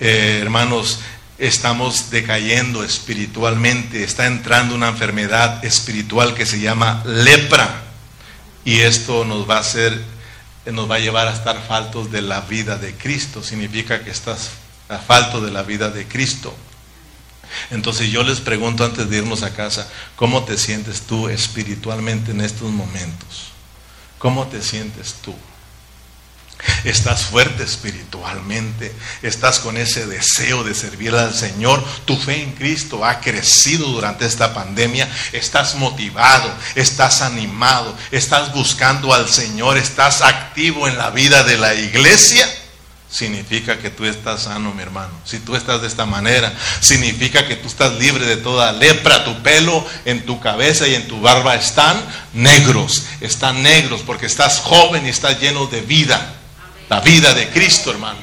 [0.00, 1.00] Eh, hermanos,
[1.36, 7.82] estamos decayendo espiritualmente, está entrando una enfermedad espiritual que se llama lepra.
[8.64, 10.02] Y esto nos va a hacer,
[10.64, 13.42] nos va a llevar a estar faltos de la vida de Cristo.
[13.42, 14.52] Significa que estás
[14.88, 16.56] a falto de la vida de Cristo.
[17.70, 22.40] Entonces yo les pregunto antes de irnos a casa, ¿cómo te sientes tú espiritualmente en
[22.40, 23.53] estos momentos?
[24.24, 25.34] ¿Cómo te sientes tú?
[26.84, 33.04] Estás fuerte espiritualmente, estás con ese deseo de servir al Señor, tu fe en Cristo
[33.04, 40.88] ha crecido durante esta pandemia, estás motivado, estás animado, estás buscando al Señor, estás activo
[40.88, 42.48] en la vida de la iglesia
[43.14, 45.12] significa que tú estás sano, mi hermano.
[45.24, 49.24] Si tú estás de esta manera, significa que tú estás libre de toda lepra.
[49.24, 51.96] Tu pelo en tu cabeza y en tu barba están
[52.32, 56.34] negros, están negros porque estás joven y estás lleno de vida.
[56.88, 58.18] La vida de Cristo, hermano.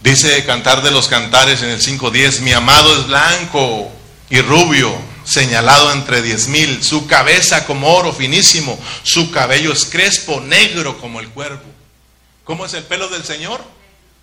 [0.00, 3.92] Dice Cantar de los Cantares en el 5.10, mi amado es blanco
[4.28, 10.40] y rubio, señalado entre diez mil, su cabeza como oro finísimo, su cabello es crespo,
[10.40, 11.81] negro como el cuervo.
[12.44, 13.62] ¿Cómo es el pelo del Señor?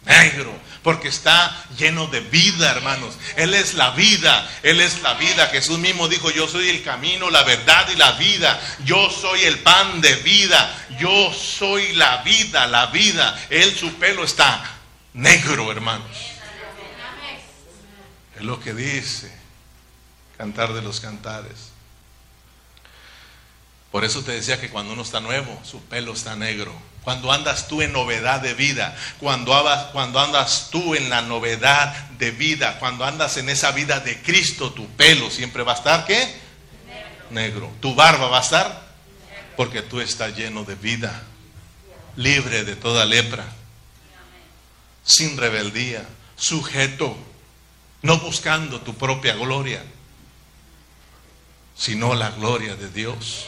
[0.06, 3.16] Negro, porque está lleno de vida, hermanos.
[3.36, 5.48] Él es la vida, Él es la vida.
[5.48, 8.60] Jesús mismo dijo, yo soy el camino, la verdad y la vida.
[8.86, 10.88] Yo soy el pan de vida.
[11.00, 13.40] Yo soy la vida, la vida.
[13.50, 14.64] Él, su pelo está
[15.14, 16.18] negro, hermanos.
[18.38, 19.30] Es lo que dice
[20.38, 21.72] Cantar de los Cantares.
[23.92, 26.74] Por eso te decía que cuando uno está nuevo, su pelo está negro.
[27.04, 29.54] Cuando andas tú en novedad de vida, cuando,
[29.94, 34.72] cuando andas tú en la novedad de vida, cuando andas en esa vida de Cristo,
[34.74, 36.18] tu pelo siempre va a estar ¿qué?
[36.86, 37.68] Negro.
[37.68, 37.72] negro.
[37.80, 38.90] Tu barba va a estar
[39.56, 41.24] porque tú estás lleno de vida,
[42.16, 43.46] libre de toda lepra,
[45.04, 47.18] sin rebeldía, sujeto,
[48.02, 49.84] no buscando tu propia gloria,
[51.76, 53.48] sino la gloria de Dios.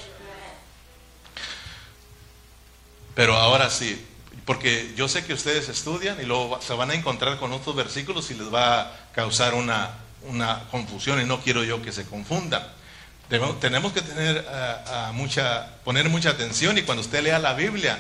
[3.16, 4.06] Pero ahora sí,
[4.46, 8.32] porque yo sé que ustedes estudian y luego se van a encontrar con otros versículos
[8.32, 9.98] y les va a causar una,
[10.70, 12.64] confusión y no quiero yo que se confundan.
[13.62, 14.46] Tenemos que tener
[15.14, 18.00] mucha, poner mucha atención y cuando usted lea la Biblia,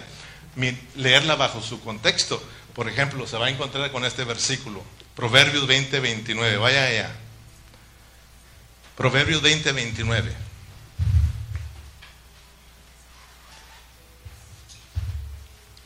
[0.95, 2.41] leerla bajo su contexto.
[2.73, 4.83] Por ejemplo, se va a encontrar con este versículo,
[5.15, 6.57] Proverbios 20, 29.
[6.57, 7.11] Vaya allá.
[8.95, 10.50] Proverbios 20, 29.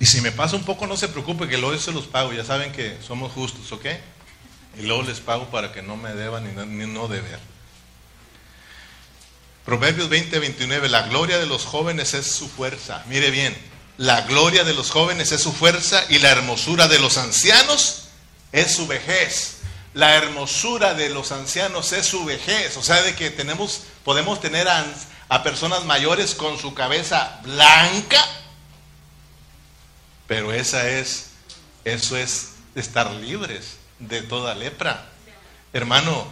[0.06, 2.32] Y si me pasa un poco, no se preocupe, que luego se los pago.
[2.32, 3.88] Ya saben que somos justos, ¿ok?
[4.78, 6.45] Y luego les pago para que no me deban
[6.78, 7.39] ni, no deber.
[9.66, 10.89] Proverbios 20, 29.
[10.89, 13.03] La gloria de los jóvenes es su fuerza.
[13.08, 13.58] Mire bien,
[13.97, 18.10] la gloria de los jóvenes es su fuerza y la hermosura de los ancianos
[18.51, 19.62] es su vejez.
[19.95, 22.78] La hermosura de los ancianos es su vejez.
[22.78, 28.24] O sea, de que tenemos, podemos tener a personas mayores con su cabeza blanca
[30.28, 31.28] pero esa es,
[31.84, 35.10] eso es estar libres de toda lepra.
[35.74, 36.28] Hermano,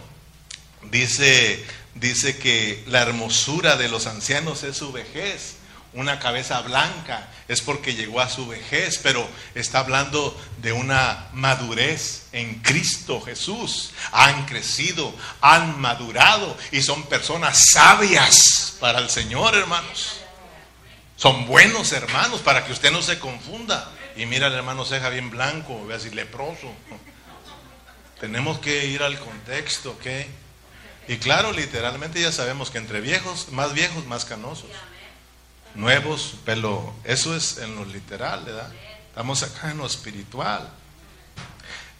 [0.90, 1.64] dice,
[1.94, 5.56] dice que la hermosura de los ancianos es su vejez.
[5.92, 12.26] Una cabeza blanca es porque llegó a su vejez, pero está hablando de una madurez
[12.32, 13.92] en Cristo Jesús.
[14.10, 20.23] Han crecido, han madurado y son personas sabias para el Señor, hermanos.
[21.24, 23.90] Son buenos hermanos para que usted no se confunda.
[24.14, 26.70] Y mira al hermano ceja bien blanco, voy a decir leproso.
[28.20, 30.06] Tenemos que ir al contexto, ¿ok?
[31.08, 34.68] Y claro, literalmente ya sabemos que entre viejos, más viejos, más canosos.
[35.74, 36.92] Nuevos, pelo.
[37.04, 38.70] Eso es en lo literal, ¿verdad?
[39.08, 40.68] Estamos acá en lo espiritual.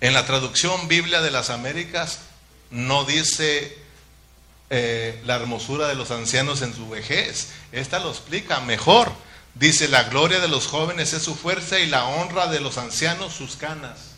[0.03, 2.19] En la traducción Biblia de las Américas
[2.71, 3.84] no dice
[4.71, 7.51] eh, la hermosura de los ancianos en su vejez.
[7.73, 9.13] Esta lo explica mejor.
[9.55, 13.35] Dice, la gloria de los jóvenes es su fuerza y la honra de los ancianos
[13.35, 14.15] sus canas.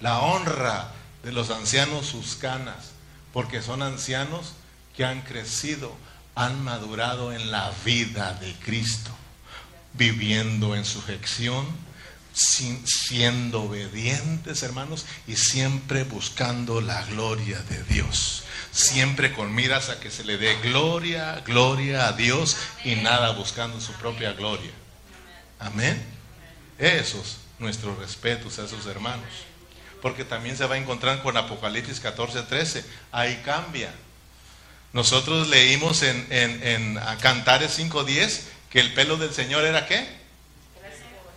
[0.00, 2.92] La honra de los ancianos sus canas,
[3.32, 4.52] porque son ancianos
[4.94, 5.94] que han crecido,
[6.34, 9.10] han madurado en la vida de Cristo,
[9.94, 11.66] viviendo en sujeción,
[12.32, 18.45] siendo obedientes, hermanos, y siempre buscando la gloria de Dios
[18.76, 23.80] siempre con miras a que se le dé gloria, gloria a Dios y nada buscando
[23.80, 24.70] su propia gloria.
[25.58, 26.04] Amén.
[26.78, 29.24] Esos nuestros respetos a esos hermanos.
[30.02, 32.84] Porque también se va a encontrar con Apocalipsis 14, 13.
[33.12, 33.90] Ahí cambia.
[34.92, 40.06] Nosotros leímos en, en, en Cantares 5.10 que el pelo del Señor era qué?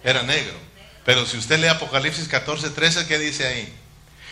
[0.03, 0.55] Era negro.
[1.05, 3.73] Pero si usted lee Apocalipsis 14, 13, ¿qué dice ahí?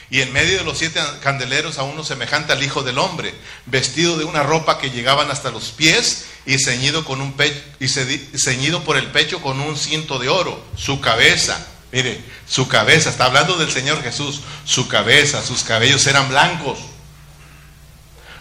[0.09, 3.33] Y en medio de los siete candeleros a uno semejante al Hijo del Hombre,
[3.65, 7.35] vestido de una ropa que llegaban hasta los pies y ceñido, con un
[7.79, 10.63] y ceñido por el pecho con un cinto de oro.
[10.77, 16.29] Su cabeza, mire, su cabeza, está hablando del Señor Jesús, su cabeza, sus cabellos eran
[16.29, 16.79] blancos,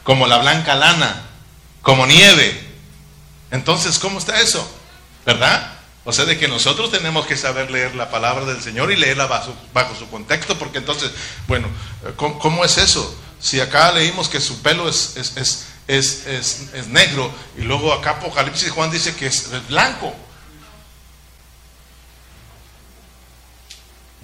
[0.04, 1.22] como la blanca lana,
[1.82, 2.64] como nieve.
[3.50, 4.68] Entonces, ¿cómo está eso?
[5.24, 5.75] ¿Verdad?
[6.08, 9.26] O sea, de que nosotros tenemos que saber leer la palabra del Señor y leerla
[9.26, 11.10] bajo, su contexto, porque entonces,
[11.48, 11.66] bueno,
[12.14, 13.18] ¿cómo, es eso?
[13.40, 17.28] Si acá leímos que su pelo es, es, es, negro
[17.58, 20.14] y luego acá Apocalipsis Juan dice que es blanco.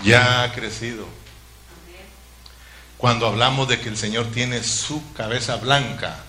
[0.05, 1.09] Ya ha crecido.
[2.97, 6.21] Cuando hablamos de que el Señor tiene su cabeza blanca,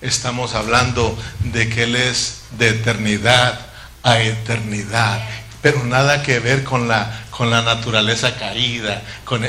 [0.00, 3.71] estamos hablando de que Él es de eternidad
[4.02, 5.20] a eternidad.
[5.60, 9.46] Pero nada que ver con la, con la naturaleza caída, con,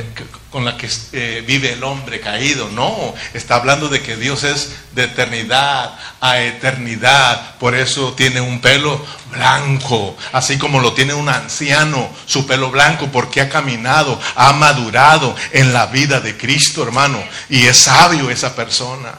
[0.51, 2.70] con la que eh, vive el hombre caído.
[2.70, 7.56] No, está hablando de que Dios es de eternidad a eternidad.
[7.58, 13.10] Por eso tiene un pelo blanco, así como lo tiene un anciano, su pelo blanco,
[13.12, 17.24] porque ha caminado, ha madurado en la vida de Cristo, hermano.
[17.49, 19.14] Y es sabio esa persona.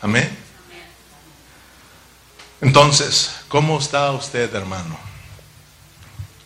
[0.00, 0.41] Amén.
[2.62, 4.96] Entonces, ¿cómo está usted, hermano?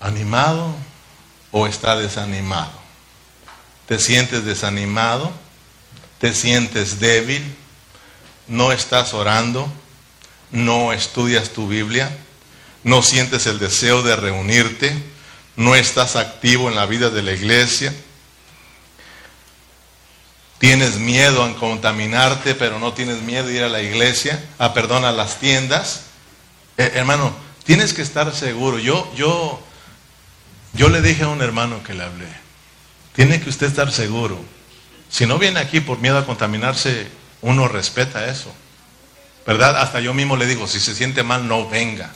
[0.00, 0.74] ¿Animado
[1.52, 2.72] o está desanimado?
[3.86, 5.30] ¿Te sientes desanimado?
[6.18, 7.54] ¿Te sientes débil?
[8.48, 9.70] ¿No estás orando?
[10.50, 12.16] ¿No estudias tu Biblia?
[12.82, 14.96] ¿No sientes el deseo de reunirte?
[15.54, 17.94] ¿No estás activo en la vida de la iglesia?
[20.58, 25.04] Tienes miedo a contaminarte, pero no tienes miedo a ir a la iglesia, a perdón,
[25.04, 26.05] a las tiendas.
[26.78, 28.78] Eh, hermano, tienes que estar seguro.
[28.78, 29.60] Yo, yo,
[30.74, 32.28] yo le dije a un hermano que le hablé,
[33.14, 34.38] tiene que usted estar seguro.
[35.08, 37.08] Si no viene aquí por miedo a contaminarse,
[37.42, 38.52] uno respeta eso.
[39.46, 39.76] ¿Verdad?
[39.80, 42.10] Hasta yo mismo le digo, si se siente mal, no venga.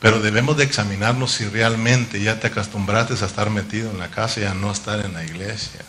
[0.00, 4.40] Pero debemos de examinarnos si realmente ya te acostumbraste a estar metido en la casa
[4.40, 5.80] y a no estar en la iglesia.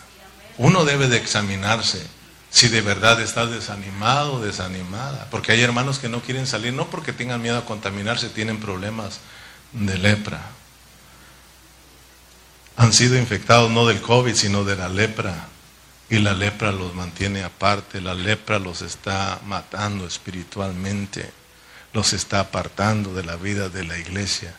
[0.58, 2.04] Uno debe de examinarse
[2.56, 5.28] si de verdad estás desanimado desanimada.
[5.30, 9.20] Porque hay hermanos que no quieren salir, no porque tengan miedo a contaminarse, tienen problemas
[9.72, 10.40] de lepra.
[12.78, 15.48] Han sido infectados no del COVID, sino de la lepra.
[16.08, 21.30] Y la lepra los mantiene aparte, la lepra los está matando espiritualmente,
[21.92, 24.54] los está apartando de la vida de la iglesia.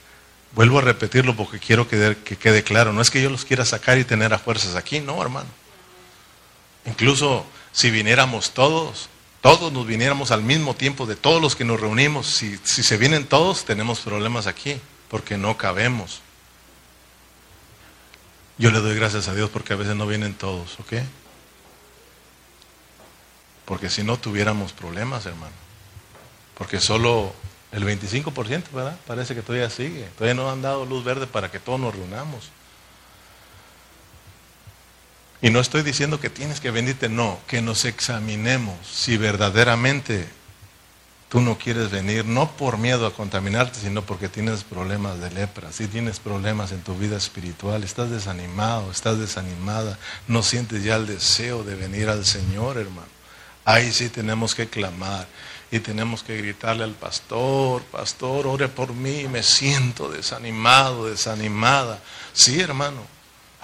[0.53, 3.97] Vuelvo a repetirlo porque quiero que quede claro, no es que yo los quiera sacar
[3.97, 5.49] y tener a fuerzas aquí, no, hermano.
[6.85, 7.43] Incluso
[7.77, 9.07] si viniéramos todos,
[9.39, 13.27] todos nos viniéramos al mismo tiempo de todos los que nos reunimos, si, se vienen
[13.27, 16.21] todos, tenemos problemas aquí, porque no cabemos.
[18.57, 20.93] Yo le doy gracias a Dios porque a veces no vienen todos, ¿ok?
[23.65, 25.53] Porque si no tuviéramos problemas, hermano.
[26.57, 27.31] Porque solo
[27.71, 28.97] el 25%, ¿verdad?
[29.05, 30.09] Parece que todavía sigue.
[30.17, 32.49] Todavía no han dado luz verde para que todos nos reunamos.
[35.41, 40.27] Y no estoy diciendo que tienes que venirte, no, que nos examinemos si verdaderamente
[41.29, 45.71] tú no quieres venir, no por miedo a contaminarte, sino porque tienes problemas de lepra,
[45.71, 51.05] si tienes problemas en tu vida espiritual, estás desanimado, estás desanimada, no sientes ya el
[51.05, 53.17] deseo de venir al Señor, hermano.
[53.65, 55.27] Ahí sí tenemos que clamar
[55.69, 61.99] y tenemos que gritarle al pastor, pastor, ore por mí, me siento desanimado, desanimada.
[62.31, 63.01] Sí, hermano,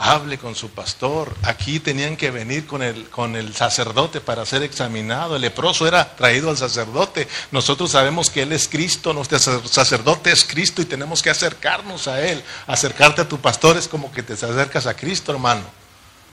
[0.03, 1.33] hable con su pastor.
[1.43, 5.37] Aquí tenían que venir con el, con el sacerdote para ser examinado.
[5.37, 7.25] El leproso era traído al sacerdote.
[7.51, 12.21] Nosotros sabemos que Él es Cristo, nuestro sacerdote es Cristo y tenemos que acercarnos a
[12.21, 12.43] Él.
[12.67, 15.63] Acercarte a tu pastor es como que te acercas a Cristo, hermano.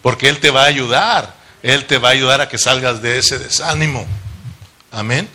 [0.03, 1.33] Porque Él te va a ayudar.
[1.63, 4.05] Él te va a ayudar a que salgas de ese desánimo.
[4.91, 5.29] Amén.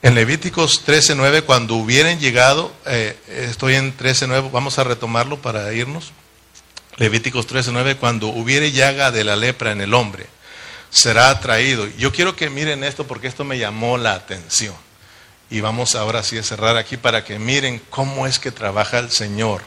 [0.00, 6.12] En Levíticos 13:9, cuando hubieran llegado, eh, estoy en 13:9, vamos a retomarlo para irnos.
[6.96, 10.26] Levíticos 13:9, cuando hubiere llaga de la lepra en el hombre,
[10.90, 11.86] será traído.
[11.96, 14.74] Yo quiero que miren esto porque esto me llamó la atención.
[15.48, 19.10] Y vamos ahora sí a cerrar aquí para que miren cómo es que trabaja el
[19.10, 19.62] Señor.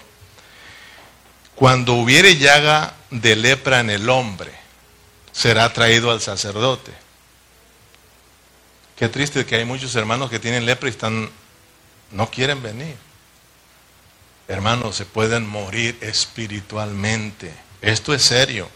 [1.55, 4.51] Cuando hubiere llaga de lepra en el hombre,
[5.31, 6.91] será traído al sacerdote.
[8.95, 11.29] Qué triste que hay muchos hermanos que tienen lepra y están,
[12.11, 12.95] no quieren venir.
[14.47, 17.51] Hermanos, se pueden morir espiritualmente.
[17.81, 18.69] Esto es serio.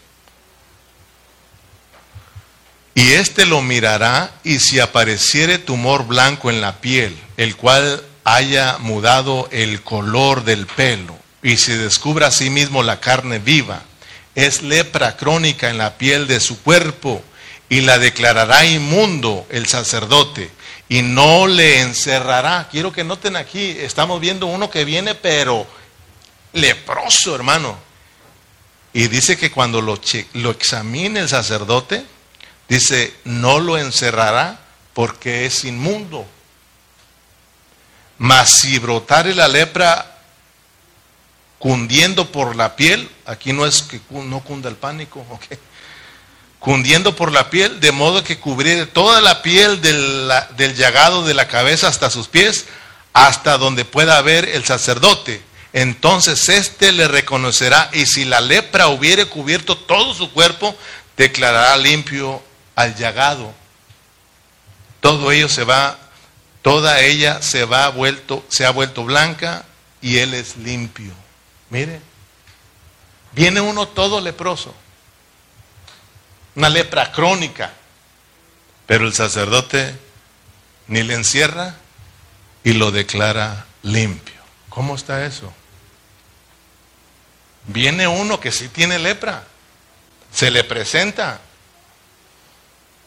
[2.94, 8.78] Y éste lo mirará y si apareciere tumor blanco en la piel, el cual haya
[8.78, 13.82] mudado el color del pelo, y se descubra a sí mismo la carne viva,
[14.34, 17.22] es lepra crónica en la piel de su cuerpo,
[17.68, 20.50] y la declarará inmundo el sacerdote
[20.90, 22.68] y no le encerrará.
[22.68, 25.64] Quiero que noten aquí, estamos viendo uno que viene pero
[26.52, 27.78] leproso, hermano.
[28.92, 30.00] Y dice que cuando lo,
[30.32, 32.04] lo examine el sacerdote,
[32.68, 34.58] dice, no lo encerrará
[34.92, 36.26] porque es inmundo.
[38.18, 40.18] Mas si brotare la lepra
[41.60, 45.44] cundiendo por la piel, aquí no es que no cunda el pánico, ¿ok?
[46.60, 51.34] Cundiendo por la piel, de modo que cubriera toda la piel del, del llagado de
[51.34, 52.66] la cabeza hasta sus pies,
[53.14, 55.42] hasta donde pueda ver el sacerdote.
[55.72, 60.76] Entonces éste le reconocerá, y si la lepra hubiere cubierto todo su cuerpo,
[61.16, 62.42] declarará limpio
[62.76, 63.54] al llagado.
[65.00, 65.98] Todo ello se va,
[66.60, 69.64] toda ella se va vuelto, se ha vuelto blanca
[70.02, 71.12] y él es limpio.
[71.70, 72.00] Mire,
[73.32, 74.74] viene uno todo leproso
[76.54, 77.72] una lepra crónica,
[78.86, 79.94] pero el sacerdote
[80.88, 81.76] ni le encierra
[82.64, 84.40] y lo declara limpio.
[84.68, 85.52] ¿Cómo está eso?
[87.66, 89.44] Viene uno que sí tiene lepra,
[90.32, 91.40] se le presenta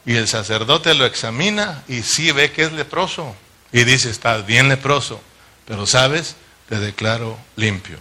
[0.05, 3.35] y el sacerdote lo examina y sí ve que es leproso
[3.71, 5.21] y dice, estás bien leproso,
[5.65, 6.35] pero sabes,
[6.69, 7.97] te declaro limpio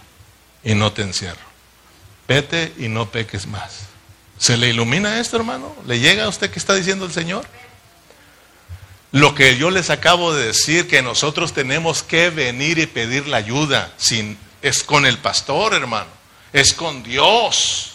[0.63, 1.53] y no te encierro.
[2.27, 3.92] Vete y no peques más.
[4.43, 5.73] ¿Se le ilumina esto, hermano?
[5.87, 7.45] ¿Le llega a usted qué está diciendo el Señor?
[9.13, 13.37] Lo que yo les acabo de decir, que nosotros tenemos que venir y pedir la
[13.37, 16.09] ayuda, sin, es con el pastor, hermano,
[16.51, 17.93] es con Dios,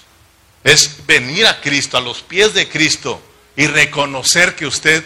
[0.65, 3.21] es venir a Cristo, a los pies de Cristo
[3.55, 5.05] y reconocer que usted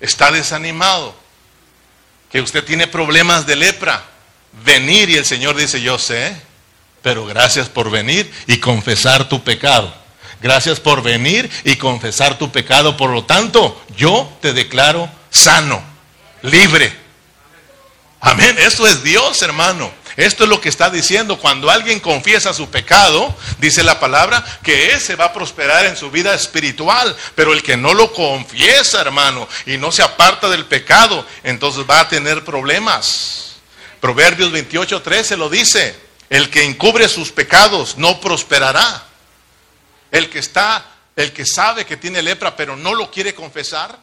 [0.00, 1.14] está desanimado,
[2.30, 4.06] que usted tiene problemas de lepra,
[4.64, 6.34] venir y el Señor dice, yo sé,
[7.02, 10.00] pero gracias por venir y confesar tu pecado.
[10.42, 12.96] Gracias por venir y confesar tu pecado.
[12.96, 15.82] Por lo tanto, yo te declaro sano,
[16.42, 16.92] libre.
[18.20, 18.56] Amén.
[18.58, 19.92] Esto es Dios, hermano.
[20.16, 21.38] Esto es lo que está diciendo.
[21.38, 26.10] Cuando alguien confiesa su pecado, dice la palabra, que ese va a prosperar en su
[26.10, 27.16] vida espiritual.
[27.34, 32.00] Pero el que no lo confiesa, hermano, y no se aparta del pecado, entonces va
[32.00, 33.54] a tener problemas.
[34.00, 35.94] Proverbios 28, 13 lo dice.
[36.28, 39.11] El que encubre sus pecados no prosperará.
[40.12, 40.86] El que está,
[41.16, 43.98] el que sabe que tiene lepra, pero no lo quiere confesar,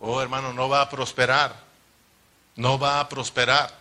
[0.00, 1.64] oh hermano, no va a prosperar.
[2.56, 3.72] No va a prosperar.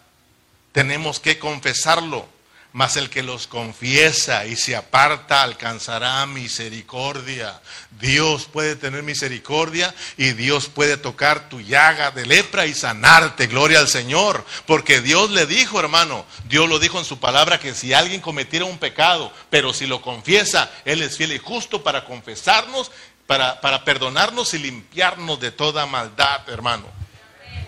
[0.72, 2.28] Tenemos que confesarlo
[2.76, 7.62] mas el que los confiesa y se aparta alcanzará misericordia.
[8.02, 13.48] Dios puede tener misericordia y Dios puede tocar tu llaga de lepra y sanarte.
[13.48, 14.46] Gloria al Señor.
[14.66, 18.66] Porque Dios le dijo, hermano, Dios lo dijo en su palabra que si alguien cometiera
[18.66, 22.92] un pecado, pero si lo confiesa, Él es fiel y justo para confesarnos,
[23.26, 26.95] para, para perdonarnos y limpiarnos de toda maldad, hermano.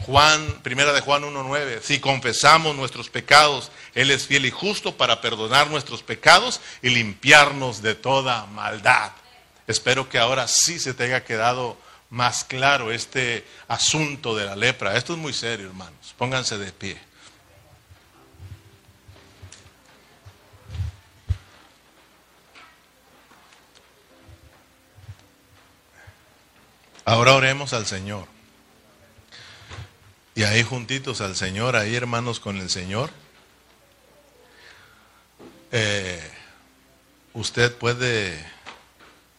[0.07, 5.19] Juan, primera de Juan 1.9, si confesamos nuestros pecados, Él es fiel y justo para
[5.19, 9.11] perdonar nuestros pecados y limpiarnos de toda maldad.
[9.67, 11.77] Espero que ahora sí se te haya quedado
[12.09, 14.95] más claro este asunto de la lepra.
[14.95, 16.15] Esto es muy serio, hermanos.
[16.17, 16.97] Pónganse de pie.
[27.03, 28.36] Ahora oremos al Señor.
[30.37, 33.09] Y ahí juntitos al Señor, ahí hermanos con el Señor.
[35.71, 36.21] Eh,
[37.33, 38.45] usted puede,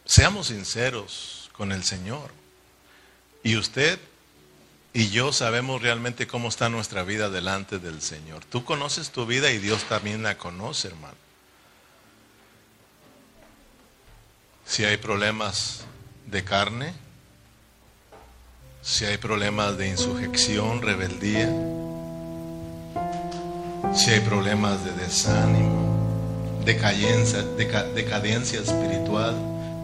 [0.03, 2.33] seamos sinceros con el Señor.
[3.43, 3.97] Y usted
[4.91, 8.43] y yo sabemos realmente cómo está nuestra vida delante del Señor.
[8.43, 11.15] Tú conoces tu vida y Dios también la conoce, hermano.
[14.65, 15.85] Si hay problemas
[16.25, 16.93] de carne,
[18.81, 21.49] si hay problemas de insurrección, rebeldía,
[23.93, 29.35] si hay problemas de desánimo, decadencia, decadencia espiritual,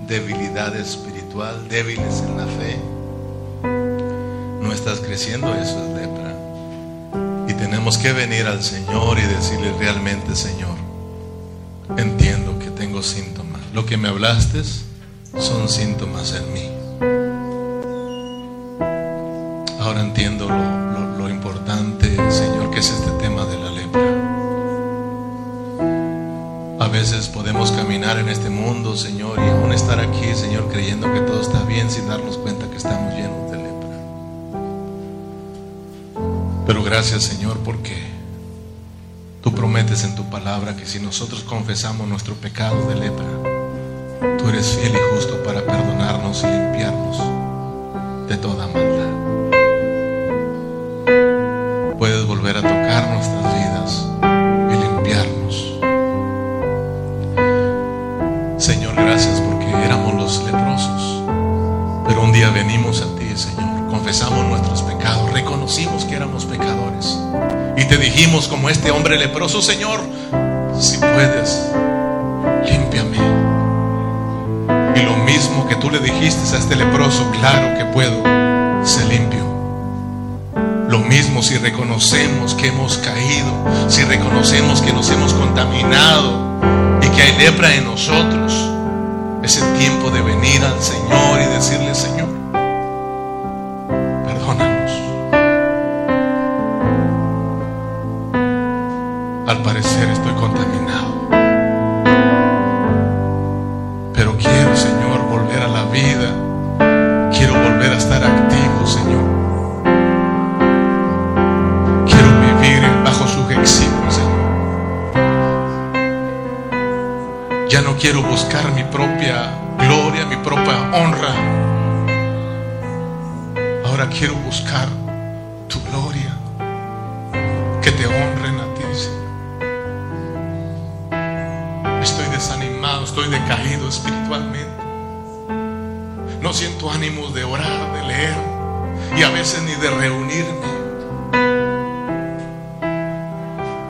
[0.07, 2.80] debilidad espiritual, débiles en la fe,
[4.61, 6.34] no estás creciendo, eso es lepra.
[7.47, 10.76] Y tenemos que venir al Señor y decirle realmente, Señor,
[11.97, 13.61] entiendo que tengo síntomas.
[13.73, 14.63] Lo que me hablaste
[15.38, 16.74] son síntomas en mí.
[19.95, 24.01] Ahora entiendo lo, lo importante, Señor, que es este tema de la lepra.
[26.85, 31.22] A veces podemos caminar en este mundo, Señor, y aún estar aquí, Señor, creyendo que
[31.22, 33.89] todo está bien sin darnos cuenta que estamos llenos de lepra.
[36.67, 37.95] Pero gracias, Señor, porque
[39.41, 43.27] tú prometes en tu palabra que si nosotros confesamos nuestro pecado de lepra,
[44.39, 47.17] tú eres fiel y justo para perdonarnos y limpiarnos
[48.27, 49.24] de toda maldad.
[52.51, 54.05] A tocar nuestras vidas
[54.69, 55.73] y limpiarnos.
[58.63, 61.23] Señor, gracias porque éramos los leprosos,
[62.07, 67.17] pero un día venimos a ti, Señor, confesamos nuestros pecados, reconocimos que éramos pecadores
[67.77, 70.01] y te dijimos como este hombre leproso, Señor,
[70.80, 71.72] si puedes,
[72.69, 73.17] límpiame.
[74.95, 78.22] Y lo mismo que tú le dijiste a este leproso, claro que puedo,
[78.85, 79.34] se limpio.
[80.95, 83.51] Lo mismo si reconocemos que hemos caído,
[83.89, 86.57] si reconocemos que nos hemos contaminado
[87.03, 88.53] y que hay lepra en nosotros.
[89.43, 92.30] Es el tiempo de venir al Señor y decirle, Señor,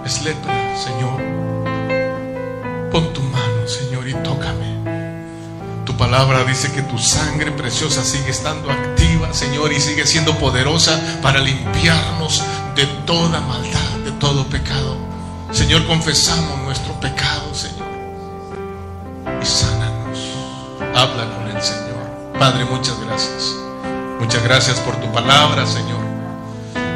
[0.06, 1.20] Es lepra, Señor.
[2.92, 4.76] Pon tu mano, Señor, y tócame.
[5.84, 11.02] Tu palabra dice que tu sangre preciosa sigue estando activa, Señor, y sigue siendo poderosa
[11.24, 12.44] para limpiarnos
[12.76, 14.96] de toda maldad, de todo pecado.
[15.52, 17.88] Señor, confesamos nuestro pecado, Señor,
[19.42, 20.20] y sánanos.
[20.94, 22.36] Habla con el Señor.
[22.38, 23.56] Padre, muchas gracias.
[24.20, 26.05] Muchas gracias por tu palabra, Señor.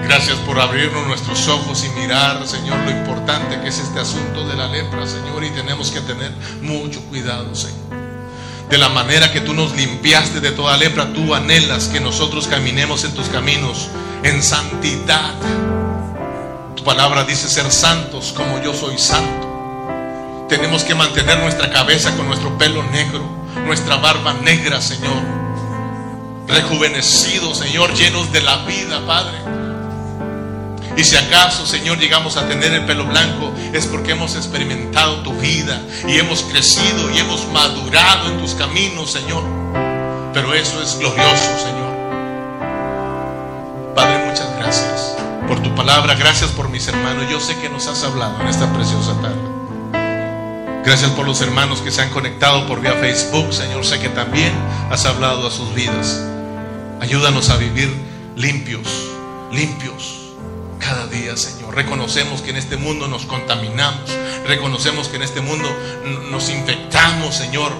[0.10, 4.56] Gracias por abrirnos nuestros ojos y mirar, Señor, lo importante que es este asunto de
[4.56, 6.32] la lepra, Señor, y tenemos que tener
[6.64, 7.78] mucho cuidado, Señor.
[8.72, 13.04] De la manera que tú nos limpiaste de toda lepra, tú anhelas que nosotros caminemos
[13.04, 13.90] en tus caminos
[14.24, 15.36] en santidad.
[16.76, 20.48] Tu palabra dice ser santos como yo soy santo.
[20.50, 23.30] Tenemos que mantener nuestra cabeza con nuestro pelo negro,
[23.68, 25.22] nuestra barba negra, Señor.
[26.48, 29.59] Rejuvenecidos, Señor, llenos de la vida, Padre.
[31.00, 35.32] Y si acaso, Señor, llegamos a tener el pelo blanco, es porque hemos experimentado tu
[35.32, 39.42] vida y hemos crecido y hemos madurado en tus caminos, Señor.
[40.34, 41.96] Pero eso es glorioso, Señor.
[43.96, 45.16] Padre, muchas gracias
[45.48, 47.32] por tu palabra, gracias por mis hermanos.
[47.32, 50.84] Yo sé que nos has hablado en esta preciosa tarde.
[50.84, 53.86] Gracias por los hermanos que se han conectado por vía Facebook, Señor.
[53.86, 54.52] Sé que también
[54.92, 56.22] has hablado a sus vidas.
[57.00, 57.90] Ayúdanos a vivir
[58.36, 58.90] limpios,
[59.54, 60.19] limpios
[61.20, 61.76] Señor.
[61.76, 64.10] Reconocemos que en este mundo nos contaminamos.
[64.46, 65.70] Reconocemos que en este mundo
[66.32, 67.72] nos infectamos, Señor.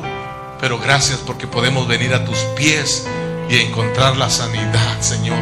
[0.60, 3.08] Pero gracias porque podemos venir a tus pies
[3.50, 5.40] y encontrar la sanidad, Señor.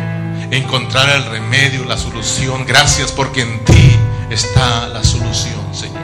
[0.52, 2.66] Encontrar el remedio, la solución.
[2.66, 3.96] Gracias porque en ti
[4.30, 6.04] está la solución, Señor.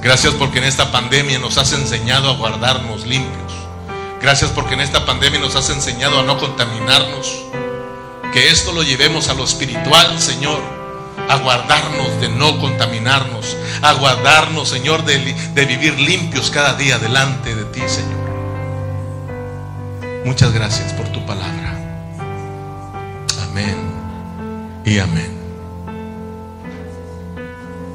[0.00, 3.52] Gracias porque en esta pandemia nos has enseñado a guardarnos limpios.
[4.22, 7.45] Gracias porque en esta pandemia nos has enseñado a no contaminarnos.
[8.36, 10.60] Que esto lo llevemos a lo espiritual, Señor.
[11.26, 17.54] a guardarnos de no contaminarnos, a guardarnos, Señor, de, de vivir limpios cada día delante
[17.54, 18.28] de ti, Señor.
[20.26, 21.80] Muchas gracias por tu palabra.
[23.48, 23.76] Amén
[24.84, 25.35] y amén.